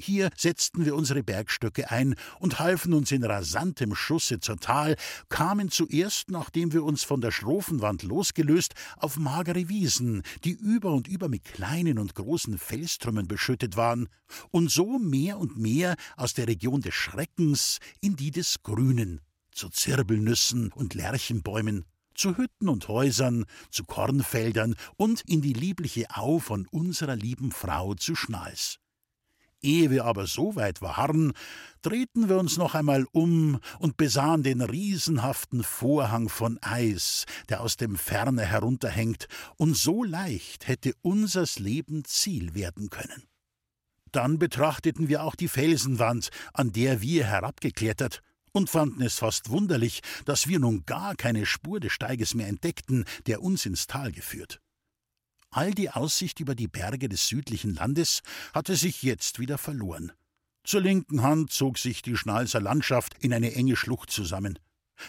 Hier 0.03 0.31
setzten 0.35 0.87
wir 0.87 0.95
unsere 0.95 1.23
Bergstöcke 1.23 1.91
ein 1.91 2.15
und 2.39 2.59
halfen 2.59 2.95
uns 2.95 3.13
in 3.13 3.23
rasantem 3.23 3.95
Schusse 3.95 4.41
zur 4.41 4.57
Tal, 4.57 4.97
kamen 5.29 5.71
zuerst, 5.71 6.31
nachdem 6.31 6.73
wir 6.73 6.85
uns 6.85 7.03
von 7.03 7.21
der 7.21 7.31
Schrofenwand 7.31 8.03
losgelöst, 8.03 8.73
auf 8.97 9.19
magere 9.19 9.69
Wiesen, 9.69 10.23
die 10.45 10.53
über 10.53 10.93
und 10.93 11.07
über 11.07 11.29
mit 11.29 11.45
kleinen 11.45 11.99
und 11.99 12.15
großen 12.15 12.57
Felstrümmern 12.57 13.29
beschüttet 13.29 13.77
waren, 13.77 14.09
und 14.51 14.71
so 14.71 14.99
mehr 14.99 15.39
und 15.39 15.59
mehr 15.59 15.97
aus 16.17 16.33
der 16.33 16.49
Region 16.49 16.81
des 16.81 16.95
Schreckens 16.95 17.79
in 18.01 18.17
die 18.17 18.31
des 18.31 18.63
Grünen, 18.63 19.21
zu 19.53 19.69
Zirbelnüssen 19.69 20.73
und 20.73 20.95
Lärchenbäumen, 20.95 21.85
zu 22.15 22.39
Hütten 22.39 22.71
und 22.71 22.89
Häusern, 22.89 23.45
zu 23.71 23.85
Kornfeldern 23.85 24.77
und 24.97 25.23
in 25.27 25.43
die 25.43 25.53
liebliche 25.53 26.07
Au 26.15 26.39
von 26.39 26.67
unserer 26.71 27.17
lieben 27.17 27.53
Frau 27.53 27.95
zu 27.95 28.15
Schnals. 28.15 28.79
Ehe 29.63 29.91
wir 29.91 30.05
aber 30.05 30.27
so 30.27 30.57
weit 30.57 30.81
waren, 30.81 31.33
drehten 31.83 32.29
wir 32.29 32.39
uns 32.39 32.57
noch 32.57 32.75
einmal 32.75 33.07
um 33.13 33.61
und 33.79 33.97
besahen 33.97 34.43
den 34.43 34.61
riesenhaften 34.61 35.63
Vorhang 35.63 36.29
von 36.29 36.59
Eis, 36.63 37.27
der 37.49 37.61
aus 37.61 37.77
dem 37.77 37.97
Ferne 37.97 38.45
herunterhängt 38.45 39.29
und 39.57 39.77
so 39.77 40.05
leicht 40.05 40.69
hätte 40.69 40.95
unsers 41.03 41.59
Leben 41.59 42.05
Ziel 42.05 42.55
werden 42.55 42.91
können. 42.91 43.25
Dann 44.13 44.39
betrachteten 44.39 45.09
wir 45.09 45.23
auch 45.23 45.35
die 45.35 45.49
Felsenwand, 45.49 46.31
an 46.53 46.73
der 46.73 47.01
wir 47.01 47.27
herabgeklettert, 47.27 48.23
und 48.53 48.69
fanden 48.69 49.03
es 49.03 49.19
fast 49.19 49.51
wunderlich, 49.51 50.01
dass 50.25 50.49
wir 50.49 50.59
nun 50.59 50.85
gar 50.85 51.15
keine 51.15 51.47
Spur 51.47 51.79
des 51.79 51.93
Steiges 51.93 52.35
mehr 52.35 52.49
entdeckten, 52.49 53.05
der 53.27 53.43
uns 53.43 53.65
ins 53.65 53.87
Tal 53.87 54.11
geführt. 54.11 54.61
All 55.53 55.73
die 55.73 55.91
Aussicht 55.91 56.39
über 56.39 56.55
die 56.55 56.69
Berge 56.69 57.09
des 57.09 57.27
südlichen 57.27 57.75
Landes 57.75 58.23
hatte 58.55 58.77
sich 58.77 59.03
jetzt 59.03 59.41
wieder 59.41 59.59
verloren. 59.59 60.13
Zur 60.63 60.81
linken 60.81 61.23
Hand 61.23 61.51
zog 61.51 61.79
sich 61.79 62.03
die 62.03 62.17
Schnalser 62.17 62.61
Landschaft 62.61 63.15
in 63.19 63.33
eine 63.33 63.53
enge 63.55 63.75
Schlucht 63.75 64.11
zusammen. 64.11 64.61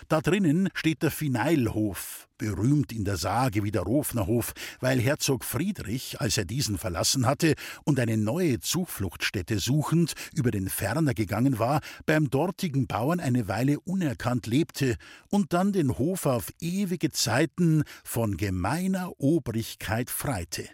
Da 0.07 0.21
drinnen 0.21 0.69
steht 0.73 1.03
der 1.03 1.11
Fineilhof, 1.11 2.27
berühmt 2.37 2.91
in 2.91 3.05
der 3.05 3.17
Sage 3.17 3.63
wie 3.63 3.71
der 3.71 3.83
Rofnerhof, 3.83 4.53
weil 4.79 4.99
Herzog 4.99 5.45
Friedrich, 5.45 6.19
als 6.19 6.37
er 6.37 6.45
diesen 6.45 6.77
verlassen 6.77 7.25
hatte 7.25 7.53
und 7.83 7.99
eine 7.99 8.17
neue 8.17 8.59
Zufluchtsstätte 8.59 9.59
suchend 9.59 10.13
über 10.33 10.51
den 10.51 10.69
Ferner 10.69 11.13
gegangen 11.13 11.59
war, 11.59 11.81
beim 12.05 12.29
dortigen 12.29 12.87
Bauern 12.87 13.19
eine 13.19 13.47
Weile 13.47 13.79
unerkannt 13.79 14.47
lebte 14.47 14.95
und 15.29 15.53
dann 15.53 15.71
den 15.71 15.97
Hof 15.97 16.25
auf 16.25 16.51
ewige 16.59 17.11
Zeiten 17.11 17.83
von 18.03 18.37
gemeiner 18.37 19.11
Obrigkeit 19.19 20.09
freite. 20.09 20.67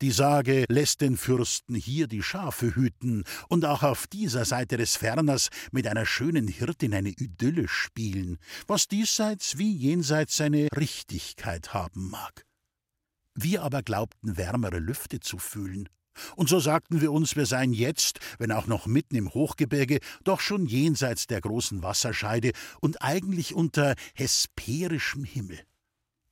Die 0.00 0.12
Sage 0.12 0.64
lässt 0.68 1.00
den 1.00 1.16
Fürsten 1.16 1.74
hier 1.74 2.06
die 2.06 2.22
Schafe 2.22 2.76
hüten 2.76 3.24
und 3.48 3.64
auch 3.64 3.82
auf 3.82 4.06
dieser 4.06 4.44
Seite 4.44 4.76
des 4.76 4.96
Ferners 4.96 5.48
mit 5.72 5.88
einer 5.88 6.06
schönen 6.06 6.46
Hirtin 6.46 6.94
eine 6.94 7.08
Idylle 7.08 7.66
spielen, 7.66 8.38
was 8.68 8.86
diesseits 8.86 9.58
wie 9.58 9.72
jenseits 9.72 10.36
seine 10.36 10.68
Richtigkeit 10.76 11.74
haben 11.74 12.10
mag. 12.10 12.44
Wir 13.34 13.64
aber 13.64 13.82
glaubten, 13.82 14.36
wärmere 14.36 14.78
Lüfte 14.78 15.18
zu 15.18 15.38
fühlen. 15.38 15.88
Und 16.36 16.48
so 16.48 16.60
sagten 16.60 17.00
wir 17.00 17.10
uns, 17.10 17.34
wir 17.34 17.46
seien 17.46 17.72
jetzt, 17.72 18.20
wenn 18.38 18.52
auch 18.52 18.68
noch 18.68 18.86
mitten 18.86 19.16
im 19.16 19.34
Hochgebirge, 19.34 19.98
doch 20.22 20.40
schon 20.40 20.66
jenseits 20.66 21.26
der 21.26 21.40
großen 21.40 21.82
Wasserscheide 21.82 22.52
und 22.80 23.02
eigentlich 23.02 23.52
unter 23.52 23.96
hesperischem 24.14 25.24
Himmel. 25.24 25.58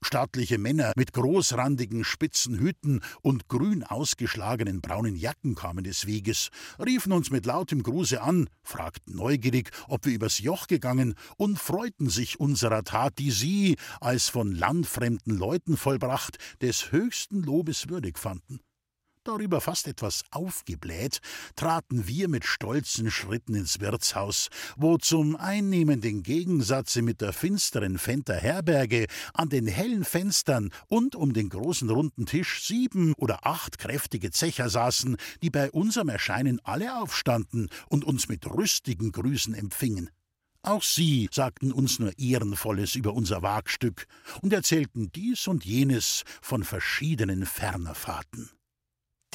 Stattliche 0.02 0.58
Männer 0.58 0.92
mit 0.94 1.12
großrandigen 1.12 2.04
spitzen 2.04 2.58
Hüten 2.58 3.00
und 3.22 3.48
grün 3.48 3.82
ausgeschlagenen 3.82 4.80
braunen 4.80 5.16
Jacken 5.16 5.54
kamen 5.54 5.84
des 5.84 6.06
Weges, 6.06 6.50
riefen 6.78 7.12
uns 7.12 7.30
mit 7.30 7.46
lautem 7.46 7.82
Gruße 7.82 8.20
an, 8.20 8.48
fragten 8.62 9.16
neugierig, 9.16 9.70
ob 9.88 10.04
wir 10.04 10.12
übers 10.12 10.38
Joch 10.38 10.66
gegangen 10.66 11.14
und 11.36 11.58
freuten 11.58 12.08
sich 12.08 12.38
unserer 12.38 12.84
Tat, 12.84 13.18
die 13.18 13.30
sie, 13.30 13.76
als 14.00 14.28
von 14.28 14.52
landfremden 14.52 15.36
Leuten 15.36 15.76
vollbracht, 15.76 16.38
des 16.60 16.92
höchsten 16.92 17.42
Lobes 17.42 17.88
würdig 17.88 18.18
fanden. 18.18 18.60
Darüber 19.26 19.60
fast 19.60 19.88
etwas 19.88 20.22
aufgebläht, 20.30 21.18
traten 21.56 22.06
wir 22.06 22.28
mit 22.28 22.44
stolzen 22.44 23.10
Schritten 23.10 23.56
ins 23.56 23.80
Wirtshaus, 23.80 24.50
wo 24.76 24.98
zum 24.98 25.34
einnehmenden 25.34 26.22
Gegensatze 26.22 27.02
mit 27.02 27.20
der 27.20 27.32
finsteren 27.32 27.98
Fenter 27.98 28.36
Herberge 28.36 29.06
an 29.34 29.48
den 29.48 29.66
hellen 29.66 30.04
Fenstern 30.04 30.70
und 30.86 31.16
um 31.16 31.32
den 31.32 31.48
großen 31.48 31.90
runden 31.90 32.26
Tisch 32.26 32.64
sieben 32.64 33.14
oder 33.14 33.44
acht 33.44 33.78
kräftige 33.78 34.30
Zecher 34.30 34.70
saßen, 34.70 35.16
die 35.42 35.50
bei 35.50 35.72
unserem 35.72 36.08
Erscheinen 36.08 36.60
alle 36.62 36.96
aufstanden 36.96 37.68
und 37.88 38.04
uns 38.04 38.28
mit 38.28 38.46
rüstigen 38.46 39.10
Grüßen 39.10 39.54
empfingen. 39.54 40.08
Auch 40.62 40.84
sie 40.84 41.28
sagten 41.32 41.72
uns 41.72 41.98
nur 41.98 42.16
Ehrenvolles 42.16 42.94
über 42.94 43.12
unser 43.12 43.42
Wagstück 43.42 44.06
und 44.40 44.52
erzählten 44.52 45.10
dies 45.10 45.48
und 45.48 45.64
jenes 45.64 46.22
von 46.40 46.62
verschiedenen 46.62 47.44
Fernerfahrten. 47.44 48.50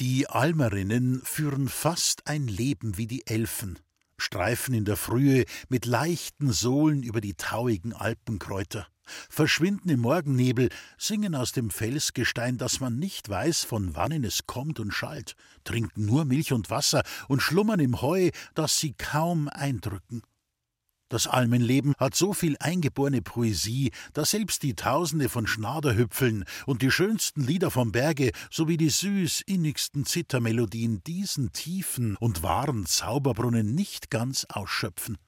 Die 0.04 0.26
Almerinnen 0.28 1.22
führen 1.22 1.68
fast 1.68 2.26
ein 2.26 2.48
Leben 2.48 2.98
wie 2.98 3.06
die 3.06 3.24
Elfen, 3.24 3.78
streifen 4.18 4.74
in 4.74 4.84
der 4.84 4.96
Frühe 4.96 5.44
mit 5.68 5.86
leichten 5.86 6.50
Sohlen 6.50 7.04
über 7.04 7.20
die 7.20 7.34
tauigen 7.34 7.92
Alpenkräuter, 7.92 8.88
verschwinden 9.04 9.90
im 9.90 10.00
Morgennebel, 10.00 10.70
singen 10.98 11.36
aus 11.36 11.52
dem 11.52 11.70
Felsgestein, 11.70 12.58
dass 12.58 12.80
man 12.80 12.98
nicht 12.98 13.28
weiß, 13.28 13.62
von 13.62 13.94
wannen 13.94 14.24
es 14.24 14.48
kommt 14.48 14.80
und 14.80 14.90
schallt, 14.90 15.36
trinken 15.62 16.04
nur 16.04 16.24
Milch 16.24 16.52
und 16.52 16.68
Wasser 16.68 17.04
und 17.28 17.40
schlummern 17.40 17.78
im 17.78 18.02
Heu, 18.02 18.30
das 18.54 18.80
sie 18.80 18.94
kaum 18.94 19.46
eindrücken. 19.46 20.22
Das 21.12 21.26
Almenleben 21.26 21.92
hat 21.98 22.14
so 22.14 22.32
viel 22.32 22.56
eingeborene 22.58 23.20
Poesie, 23.20 23.90
dass 24.14 24.30
selbst 24.30 24.62
die 24.62 24.74
Tausende 24.74 25.28
von 25.28 25.46
Schnaderhüpfeln 25.46 26.46
und 26.64 26.80
die 26.80 26.90
schönsten 26.90 27.42
Lieder 27.42 27.70
vom 27.70 27.92
Berge 27.92 28.32
sowie 28.50 28.78
die 28.78 28.88
süß 28.88 29.42
innigsten 29.42 30.06
Zittermelodien 30.06 31.04
diesen 31.04 31.52
tiefen 31.52 32.16
und 32.16 32.42
wahren 32.42 32.86
Zauberbrunnen 32.86 33.74
nicht 33.74 34.08
ganz 34.08 34.46
ausschöpfen. 34.48 35.18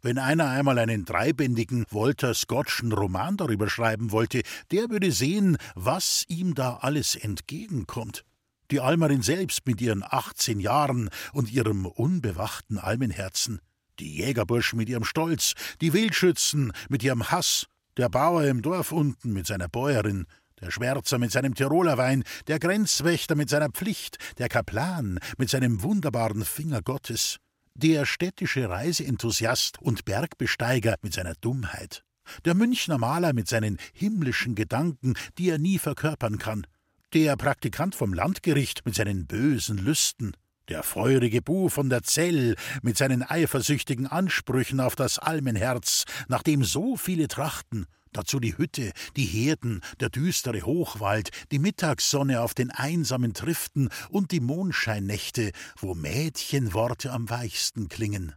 Wenn 0.00 0.18
einer 0.18 0.48
einmal 0.48 0.80
einen 0.80 1.04
dreibändigen 1.04 1.84
Walter 1.92 2.34
Scottschen 2.34 2.90
Roman 2.90 3.36
darüber 3.36 3.70
schreiben 3.70 4.10
wollte, 4.10 4.42
der 4.72 4.90
würde 4.90 5.12
sehen, 5.12 5.56
was 5.76 6.24
ihm 6.26 6.56
da 6.56 6.78
alles 6.78 7.14
entgegenkommt. 7.14 8.24
Die 8.72 8.80
Almerin 8.80 9.22
selbst 9.22 9.68
mit 9.68 9.80
ihren 9.80 10.02
18 10.02 10.58
Jahren 10.58 11.10
und 11.32 11.52
ihrem 11.52 11.86
unbewachten 11.86 12.78
Almenherzen 12.78 13.60
die 13.98 14.16
Jägerburschen 14.16 14.78
mit 14.78 14.88
ihrem 14.88 15.04
Stolz, 15.04 15.54
die 15.80 15.92
Wildschützen 15.92 16.72
mit 16.88 17.02
ihrem 17.02 17.30
Hass, 17.30 17.66
der 17.96 18.08
Bauer 18.08 18.44
im 18.44 18.62
Dorf 18.62 18.92
unten 18.92 19.32
mit 19.32 19.46
seiner 19.46 19.68
Bäuerin, 19.68 20.26
der 20.60 20.70
Schwärzer 20.70 21.18
mit 21.18 21.32
seinem 21.32 21.54
Tiroler 21.54 21.98
Wein, 21.98 22.24
der 22.46 22.58
Grenzwächter 22.58 23.34
mit 23.34 23.50
seiner 23.50 23.68
Pflicht, 23.68 24.16
der 24.38 24.48
Kaplan 24.48 25.18
mit 25.36 25.50
seinem 25.50 25.82
wunderbaren 25.82 26.44
Finger 26.44 26.82
Gottes, 26.82 27.38
der 27.74 28.06
städtische 28.06 28.68
Reiseenthusiast 28.68 29.80
und 29.80 30.04
Bergbesteiger 30.04 30.96
mit 31.02 31.14
seiner 31.14 31.34
Dummheit, 31.34 32.04
der 32.44 32.54
Münchner 32.54 32.98
Maler 32.98 33.32
mit 33.32 33.48
seinen 33.48 33.78
himmlischen 33.92 34.54
Gedanken, 34.54 35.14
die 35.38 35.50
er 35.50 35.58
nie 35.58 35.78
verkörpern 35.78 36.38
kann, 36.38 36.66
der 37.12 37.36
Praktikant 37.36 37.94
vom 37.94 38.14
Landgericht 38.14 38.86
mit 38.86 38.94
seinen 38.94 39.26
bösen 39.26 39.78
Lüsten, 39.78 40.36
der 40.68 40.82
feurige 40.82 41.42
Bu 41.42 41.68
von 41.68 41.90
der 41.90 42.02
Zell 42.02 42.56
mit 42.82 42.96
seinen 42.96 43.22
eifersüchtigen 43.22 44.06
Ansprüchen 44.06 44.80
auf 44.80 44.96
das 44.96 45.18
Almenherz, 45.18 46.04
nach 46.28 46.42
dem 46.42 46.64
so 46.64 46.96
viele 46.96 47.28
trachten, 47.28 47.86
dazu 48.12 48.40
die 48.40 48.56
Hütte, 48.56 48.92
die 49.16 49.24
Herden, 49.24 49.80
der 50.00 50.10
düstere 50.10 50.62
Hochwald, 50.62 51.30
die 51.50 51.58
Mittagssonne 51.58 52.40
auf 52.40 52.54
den 52.54 52.70
einsamen 52.70 53.34
Triften 53.34 53.88
und 54.10 54.30
die 54.30 54.40
Mondscheinnächte, 54.40 55.52
wo 55.78 55.94
Mädchenworte 55.94 57.10
am 57.10 57.28
weichsten 57.28 57.88
klingen. 57.88 58.34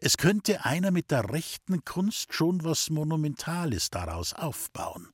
Es 0.00 0.16
könnte 0.16 0.64
einer 0.64 0.90
mit 0.90 1.10
der 1.10 1.30
rechten 1.30 1.84
Kunst 1.84 2.32
schon 2.32 2.64
was 2.64 2.88
Monumentales 2.88 3.90
daraus 3.90 4.32
aufbauen. 4.32 5.08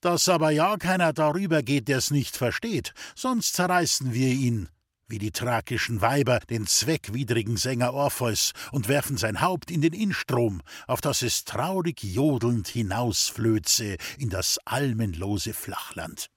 Dass 0.00 0.28
aber 0.28 0.50
ja 0.50 0.76
keiner 0.78 1.12
darüber 1.12 1.62
geht, 1.62 1.86
der's 1.86 2.10
nicht 2.10 2.36
versteht, 2.36 2.92
sonst 3.14 3.54
zerreißen 3.54 4.12
wir 4.12 4.28
ihn, 4.28 4.68
wie 5.12 5.18
die 5.18 5.30
thrakischen 5.30 6.00
Weiber 6.00 6.40
den 6.40 6.66
zweckwidrigen 6.66 7.58
Sänger 7.58 7.92
Orpheus 7.92 8.52
und 8.72 8.88
werfen 8.88 9.18
sein 9.18 9.42
Haupt 9.42 9.70
in 9.70 9.82
den 9.82 9.92
Innstrom, 9.92 10.62
auf 10.86 11.02
das 11.02 11.20
es 11.20 11.44
traurig 11.44 12.02
jodelnd 12.02 12.66
hinausflöze 12.66 13.98
in 14.18 14.30
das 14.30 14.58
almenlose 14.64 15.52
Flachland. 15.52 16.28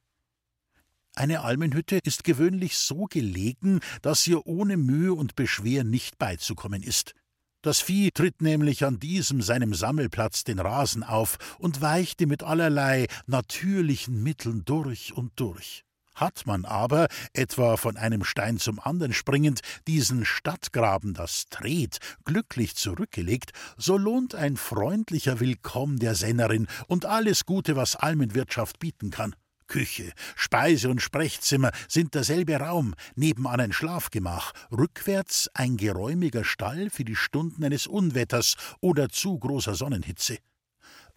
Eine 1.16 1.42
Almenhütte 1.42 2.00
ist 2.04 2.26
gewöhnlich 2.26 2.78
so 2.78 3.06
gelegen, 3.06 3.80
dass 4.02 4.28
ihr 4.28 4.46
ohne 4.46 4.76
Mühe 4.76 5.14
und 5.14 5.36
Beschwer 5.36 5.86
nicht 5.86 6.18
beizukommen 6.18 6.84
ist. 6.84 7.14
Das 7.62 7.80
Vieh 7.80 8.12
tritt 8.12 8.42
nämlich 8.42 8.84
an 8.84 9.00
diesem 9.00 9.42
seinem 9.42 9.74
Sammelplatz 9.74 10.44
den 10.44 10.60
Rasen 10.60 11.04
auf 11.04 11.38
und 11.60 11.80
weichte 11.80 12.28
mit 12.28 12.44
allerlei 12.44 13.08
natürlichen 13.26 14.22
Mitteln 14.22 14.66
durch 14.66 15.14
und 15.14 15.32
durch. 15.40 15.86
Hat 16.16 16.44
man 16.46 16.64
aber, 16.64 17.08
etwa 17.34 17.76
von 17.78 17.98
einem 17.98 18.24
Stein 18.24 18.58
zum 18.58 18.80
anderen 18.80 19.14
springend, 19.14 19.60
diesen 19.86 20.26
Stadtgraben, 20.26 21.14
das 21.14 21.46
Tret, 21.50 22.00
glücklich 22.24 22.76
zurückgelegt, 22.76 23.52
so 23.78 23.98
lohnt 23.98 24.34
ein 24.34 24.56
freundlicher 24.56 25.42
Willkomm 25.42 26.00
der 26.00 26.16
Sennerin 26.16 26.68
und 26.88 27.06
alles 27.06 27.46
Gute, 27.46 27.76
was 27.76 27.98
Almenwirtschaft 27.98 28.80
bieten 28.80 29.12
kann. 29.12 29.36
Küche, 29.68 30.14
Speise 30.36 30.90
und 30.90 31.02
Sprechzimmer 31.02 31.72
sind 31.88 32.14
derselbe 32.14 32.56
Raum, 32.58 32.94
nebenan 33.16 33.60
ein 33.60 33.74
Schlafgemach, 33.74 34.54
rückwärts 34.72 35.50
ein 35.54 35.76
geräumiger 35.76 36.44
Stall 36.44 36.90
für 36.90 37.04
die 37.04 37.16
Stunden 37.16 37.64
eines 37.64 37.88
Unwetters 37.88 38.56
oder 38.80 39.10
zu 39.10 39.38
großer 39.38 39.76
Sonnenhitze. 39.76 40.38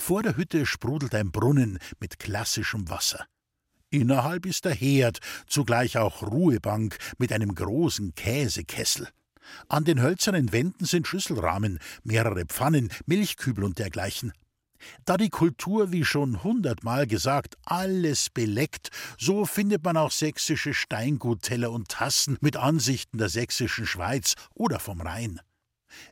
Vor 0.01 0.23
der 0.23 0.37
Hütte 0.37 0.65
sprudelt 0.65 1.15
ein 1.15 1.31
Brunnen 1.31 1.79
mit 2.01 2.19
klassischem 2.19 2.89
Wasser. 2.89 3.27
Innerhalb 3.91 4.45
ist 4.45 4.67
der 4.67 4.75
Herd, 4.75 5.19
zugleich 5.47 5.97
auch 5.97 6.23
Ruhebank 6.23 6.99
mit 7.17 7.33
einem 7.33 7.55
großen 7.55 8.15
Käsekessel. 8.15 9.09
An 9.69 9.85
den 9.85 10.03
hölzernen 10.03 10.53
Wänden 10.53 10.85
sind 10.85 11.07
Schüsselrahmen, 11.07 11.79
mehrere 12.05 12.45
Pfannen, 12.45 12.91
Milchkübel 13.07 13.65
und 13.65 13.79
dergleichen. 13.79 14.33
Da 15.07 15.17
die 15.17 15.31
Kultur, 15.31 15.91
wie 15.91 16.05
schon 16.05 16.45
hundertmal 16.45 17.07
gesagt, 17.07 17.57
alles 17.65 18.31
beleckt, 18.31 18.91
so 19.19 19.47
findet 19.47 19.83
man 19.85 19.97
auch 19.97 20.13
sächsische 20.13 20.75
Steingutteller 20.75 21.73
und 21.73 21.89
Tassen 21.89 22.37
mit 22.41 22.57
Ansichten 22.57 23.19
der 23.19 23.29
sächsischen 23.29 23.87
Schweiz 23.87 24.35
oder 24.55 24.79
vom 24.79 25.01
Rhein. 25.01 25.41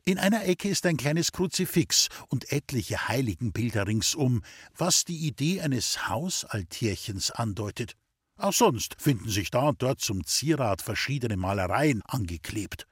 In 0.04 0.18
einer 0.18 0.44
Ecke 0.44 0.68
ist 0.68 0.86
ein 0.86 0.96
kleines 0.96 1.32
Kruzifix 1.32 2.08
und 2.28 2.52
etliche 2.52 3.08
Heiligenbilder 3.08 3.86
ringsum, 3.86 4.42
was 4.76 5.04
die 5.04 5.26
Idee 5.26 5.60
eines 5.60 6.08
Hausaltierchens 6.08 7.30
andeutet. 7.30 7.94
Auch 8.38 8.52
sonst 8.52 8.96
finden 8.98 9.30
sich 9.30 9.50
da 9.50 9.68
und 9.68 9.82
dort 9.82 10.00
zum 10.00 10.24
Zierat 10.24 10.82
verschiedene 10.82 11.36
Malereien 11.36 12.02
angeklebt. 12.02 12.86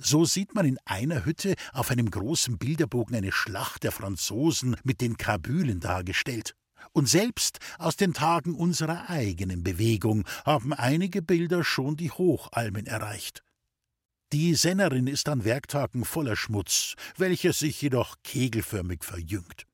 So 0.00 0.24
sieht 0.24 0.54
man 0.54 0.66
in 0.66 0.78
einer 0.84 1.24
Hütte 1.24 1.54
auf 1.72 1.90
einem 1.90 2.10
großen 2.10 2.58
Bilderbogen 2.58 3.14
eine 3.14 3.30
Schlacht 3.30 3.84
der 3.84 3.92
Franzosen 3.92 4.76
mit 4.82 5.00
den 5.00 5.16
Kabülen 5.16 5.78
dargestellt. 5.78 6.54
Und 6.92 7.08
selbst 7.08 7.58
aus 7.78 7.96
den 7.96 8.12
Tagen 8.12 8.54
unserer 8.54 9.08
eigenen 9.08 9.62
Bewegung 9.62 10.24
haben 10.44 10.72
einige 10.72 11.22
Bilder 11.22 11.62
schon 11.62 11.96
die 11.96 12.10
Hochalmen 12.10 12.86
erreicht. 12.86 13.42
Die 14.34 14.54
Sennerin 14.54 15.06
ist 15.06 15.26
an 15.30 15.44
Werktagen 15.44 16.04
voller 16.04 16.36
Schmutz, 16.36 16.96
welcher 17.16 17.54
sich 17.54 17.80
jedoch 17.80 18.16
kegelförmig 18.24 19.02
verjüngt. 19.02 19.64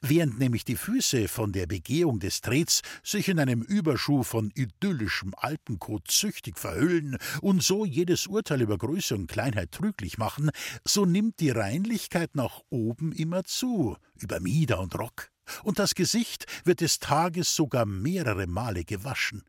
Während 0.00 0.40
nämlich 0.40 0.64
die 0.64 0.74
Füße 0.74 1.28
von 1.28 1.52
der 1.52 1.68
Begehung 1.68 2.18
des 2.18 2.40
Trets 2.40 2.82
sich 3.04 3.28
in 3.28 3.38
einem 3.38 3.62
Überschuh 3.62 4.24
von 4.24 4.50
idyllischem 4.56 5.34
Alpenkot 5.36 6.08
züchtig 6.08 6.58
verhüllen 6.58 7.16
und 7.42 7.62
so 7.62 7.84
jedes 7.84 8.26
Urteil 8.26 8.62
über 8.62 8.76
Größe 8.76 9.14
und 9.14 9.28
Kleinheit 9.28 9.70
trüglich 9.70 10.18
machen, 10.18 10.50
so 10.84 11.04
nimmt 11.06 11.38
die 11.38 11.50
Reinlichkeit 11.50 12.34
nach 12.34 12.60
oben 12.70 13.12
immer 13.12 13.44
zu, 13.44 13.96
über 14.20 14.40
Mieder 14.40 14.80
und 14.80 14.98
Rock, 14.98 15.30
und 15.62 15.78
das 15.78 15.94
Gesicht 15.94 16.46
wird 16.64 16.80
des 16.80 16.98
Tages 16.98 17.54
sogar 17.54 17.86
mehrere 17.86 18.48
Male 18.48 18.84
gewaschen. 18.84 19.44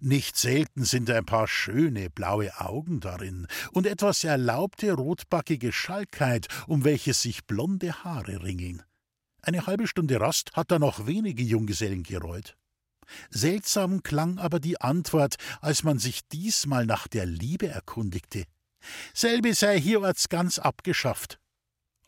Nicht 0.00 0.36
selten 0.36 0.84
sind 0.84 1.10
ein 1.10 1.24
paar 1.24 1.48
schöne 1.48 2.10
blaue 2.10 2.60
Augen 2.60 3.00
darin 3.00 3.46
und 3.72 3.86
etwas 3.86 4.24
erlaubte 4.24 4.92
rotbackige 4.92 5.72
Schalkheit, 5.72 6.48
um 6.66 6.84
welches 6.84 7.22
sich 7.22 7.46
blonde 7.46 8.04
Haare 8.04 8.42
ringeln. 8.42 8.82
Eine 9.42 9.66
halbe 9.66 9.88
Stunde 9.88 10.20
Rast 10.20 10.52
hat 10.52 10.70
da 10.70 10.78
noch 10.78 11.06
wenige 11.06 11.42
Junggesellen 11.42 12.04
gereut. 12.04 12.56
Seltsam 13.30 14.02
klang 14.02 14.38
aber 14.38 14.60
die 14.60 14.80
Antwort, 14.80 15.36
als 15.60 15.82
man 15.82 15.98
sich 15.98 16.26
diesmal 16.28 16.86
nach 16.86 17.08
der 17.08 17.26
Liebe 17.26 17.68
erkundigte. 17.68 18.44
Selbe 19.14 19.54
sei 19.54 19.80
hierorts 19.80 20.28
ganz 20.28 20.58
abgeschafft. 20.58 21.38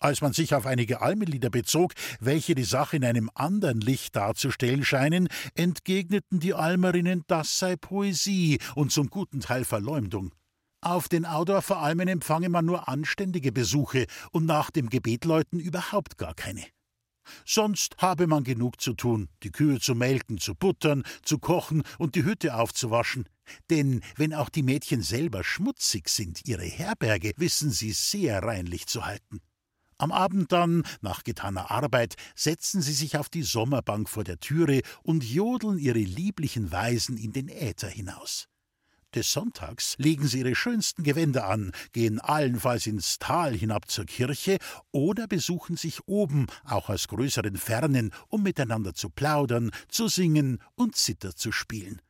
Als 0.05 0.21
man 0.21 0.35
sich 0.35 0.55
auf 0.55 0.67
einige 0.67 1.01
Almenlieder 1.01 1.49
bezog, 1.49 1.95
welche 2.21 2.55
die 2.55 2.65
Sache 2.65 2.99
in 2.99 3.07
einem 3.07 3.31
anderen 3.35 3.81
Licht 3.81 4.15
darzustellen 4.15 4.85
scheinen, 4.85 5.29
entgegneten 5.55 6.41
die 6.41 6.53
Almerinnen, 6.53 7.23
das 7.27 7.59
sei 7.59 7.77
Poesie 7.77 8.59
und 8.75 8.93
zum 8.93 9.09
guten 9.09 9.41
Teil 9.41 9.65
Verleumdung. 9.65 10.35
Auf 10.83 11.09
den 11.09 11.25
Audorfer 11.25 11.79
Almen 11.79 12.07
empfange 12.07 12.51
man 12.51 12.67
nur 12.67 12.87
anständige 12.87 13.51
Besuche 13.51 14.05
und 14.31 14.45
nach 14.45 14.71
dem 14.71 14.91
Gebetläuten 14.91 15.59
überhaupt 15.59 16.19
gar 16.19 16.35
keine. 16.35 16.67
Sonst 17.47 17.97
habe 17.97 18.27
man 18.27 18.45
genug 18.45 18.83
zu 18.83 18.93
tun, 18.93 19.31
die 19.43 19.53
Kühe 19.53 19.81
zu 19.81 19.95
melken, 19.95 20.37
zu 20.37 20.55
buttern, 20.55 21.05
zu 21.23 21.39
kochen 21.39 21.83
und 21.97 22.15
die 22.15 22.25
Hütte 22.25 22.57
aufzuwaschen. 22.57 23.27
Denn 23.71 24.03
wenn 24.17 24.35
auch 24.35 24.51
die 24.51 24.65
Mädchen 24.65 25.01
selber 25.01 25.43
schmutzig 25.43 26.11
sind, 26.11 26.47
ihre 26.47 26.67
Herberge 26.67 27.33
wissen 27.39 27.71
sie 27.71 27.93
sehr 27.93 28.43
reinlich 28.43 28.87
zu 28.87 29.07
halten. 29.07 29.41
Am 29.99 30.13
Abend 30.13 30.51
dann, 30.53 30.83
nach 31.01 31.23
getaner 31.23 31.71
Arbeit, 31.71 32.17
setzen 32.35 32.83
sie 32.83 32.93
sich 32.93 33.17
auf 33.17 33.29
die 33.29 33.43
Sommerbank 33.43 34.09
vor 34.09 34.25
der 34.25 34.41
Türe 34.41 34.81
und 35.03 35.25
jodeln 35.25 35.79
ihre 35.79 35.99
lieblichen 35.99 36.73
Weisen 36.73 37.17
in 37.17 37.33
den 37.33 37.49
Äther 37.49 37.89
hinaus. 37.89 38.49
Des 39.15 39.31
Sonntags 39.33 39.95
legen 39.99 40.27
sie 40.27 40.41
ihre 40.41 40.57
schönsten 40.57 41.05
Gewänder 41.05 41.47
an, 41.47 41.71
gehen 41.93 42.19
allenfalls 42.19 42.89
ins 42.89 43.21
Tal 43.21 43.55
hinab 43.55 43.89
zur 43.89 44.07
Kirche 44.07 44.59
oder 44.91 45.29
besuchen 45.29 45.77
sich 45.77 46.01
oben, 46.07 46.47
auch 46.65 46.89
aus 46.89 47.07
größeren 47.07 47.57
Fernen, 47.57 48.13
um 48.29 48.43
miteinander 48.43 48.93
zu 48.93 49.11
plaudern, 49.11 49.71
zu 49.89 50.09
singen 50.09 50.59
und 50.75 50.97
Zither 50.97 51.37
zu 51.37 51.53
spielen. 51.53 52.03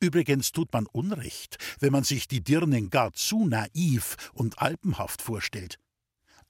Übrigens 0.00 0.52
tut 0.52 0.70
man 0.74 0.84
Unrecht, 0.84 1.56
wenn 1.80 1.92
man 1.92 2.04
sich 2.04 2.28
die 2.28 2.44
Dirnen 2.44 2.90
gar 2.90 3.14
zu 3.14 3.46
naiv 3.46 4.16
und 4.34 4.58
alpenhaft 4.58 5.22
vorstellt. 5.22 5.78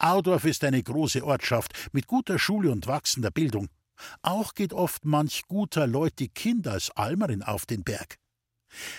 Audorf 0.04 0.44
ist 0.44 0.62
eine 0.64 0.82
große 0.82 1.24
Ortschaft 1.24 1.72
mit 1.92 2.06
guter 2.06 2.38
Schule 2.38 2.70
und 2.70 2.86
wachsender 2.86 3.30
Bildung. 3.30 3.68
Auch 4.20 4.52
geht 4.52 4.74
oft 4.74 5.06
manch 5.06 5.44
guter 5.48 5.86
Leute 5.86 6.28
Kind 6.28 6.68
als 6.68 6.90
Almerin 6.90 7.42
auf 7.42 7.64
den 7.64 7.84
Berg. 7.84 8.18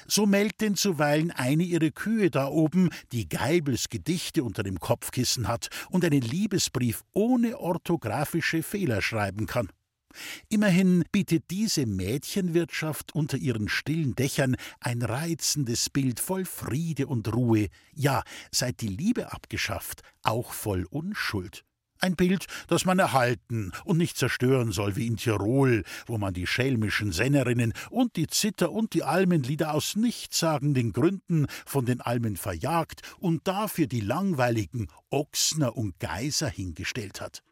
So 0.07 0.25
melkt 0.25 0.61
denn 0.61 0.75
zuweilen 0.75 1.29
eine 1.29 1.61
ihre 1.61 1.91
Kühe 1.91 2.31
da 2.31 2.47
oben, 2.47 2.89
die 3.11 3.29
Geibels 3.29 3.89
Gedichte 3.89 4.43
unter 4.43 4.63
dem 4.63 4.79
Kopfkissen 4.79 5.47
hat 5.47 5.69
und 5.91 6.03
einen 6.03 6.21
Liebesbrief 6.21 7.03
ohne 7.13 7.59
orthografische 7.59 8.63
Fehler 8.63 9.03
schreiben 9.03 9.45
kann. 9.45 9.69
Immerhin 10.49 11.03
bietet 11.11 11.45
diese 11.51 11.85
Mädchenwirtschaft 11.85 13.13
unter 13.15 13.37
ihren 13.37 13.69
stillen 13.69 14.15
Dächern 14.15 14.55
ein 14.79 15.01
reizendes 15.01 15.89
Bild 15.89 16.19
voll 16.19 16.45
Friede 16.45 17.07
und 17.07 17.33
Ruhe, 17.33 17.67
ja, 17.93 18.23
seit 18.51 18.81
die 18.81 18.87
Liebe 18.87 19.31
abgeschafft, 19.31 20.01
auch 20.23 20.53
voll 20.53 20.85
Unschuld. 20.89 21.63
Ein 21.99 22.15
Bild, 22.15 22.45
das 22.67 22.85
man 22.85 22.99
erhalten 22.99 23.71
und 23.85 23.97
nicht 23.97 24.17
zerstören 24.17 24.71
soll, 24.71 24.95
wie 24.95 25.07
in 25.07 25.17
Tirol, 25.17 25.83
wo 26.05 26.17
man 26.17 26.33
die 26.33 26.45
schelmischen 26.45 27.11
Sennerinnen 27.11 27.73
und 27.89 28.17
die 28.17 28.27
Zither 28.27 28.71
und 28.71 28.93
die 28.93 29.03
Almenlieder 29.03 29.73
aus 29.73 29.95
nichtssagenden 29.95 30.91
Gründen 30.91 31.47
von 31.65 31.85
den 31.85 32.01
Almen 32.01 32.35
verjagt 32.35 33.01
und 33.19 33.47
dafür 33.47 33.87
die 33.87 34.01
langweiligen 34.01 34.87
Ochsner 35.09 35.77
und 35.77 35.97
Geiser 35.99 36.49
hingestellt 36.49 37.21
hat. 37.21 37.44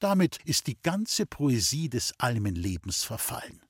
Damit 0.00 0.38
ist 0.46 0.66
die 0.66 0.80
ganze 0.80 1.26
Poesie 1.26 1.90
des 1.90 2.14
Almenlebens 2.18 3.04
verfallen. 3.04 3.60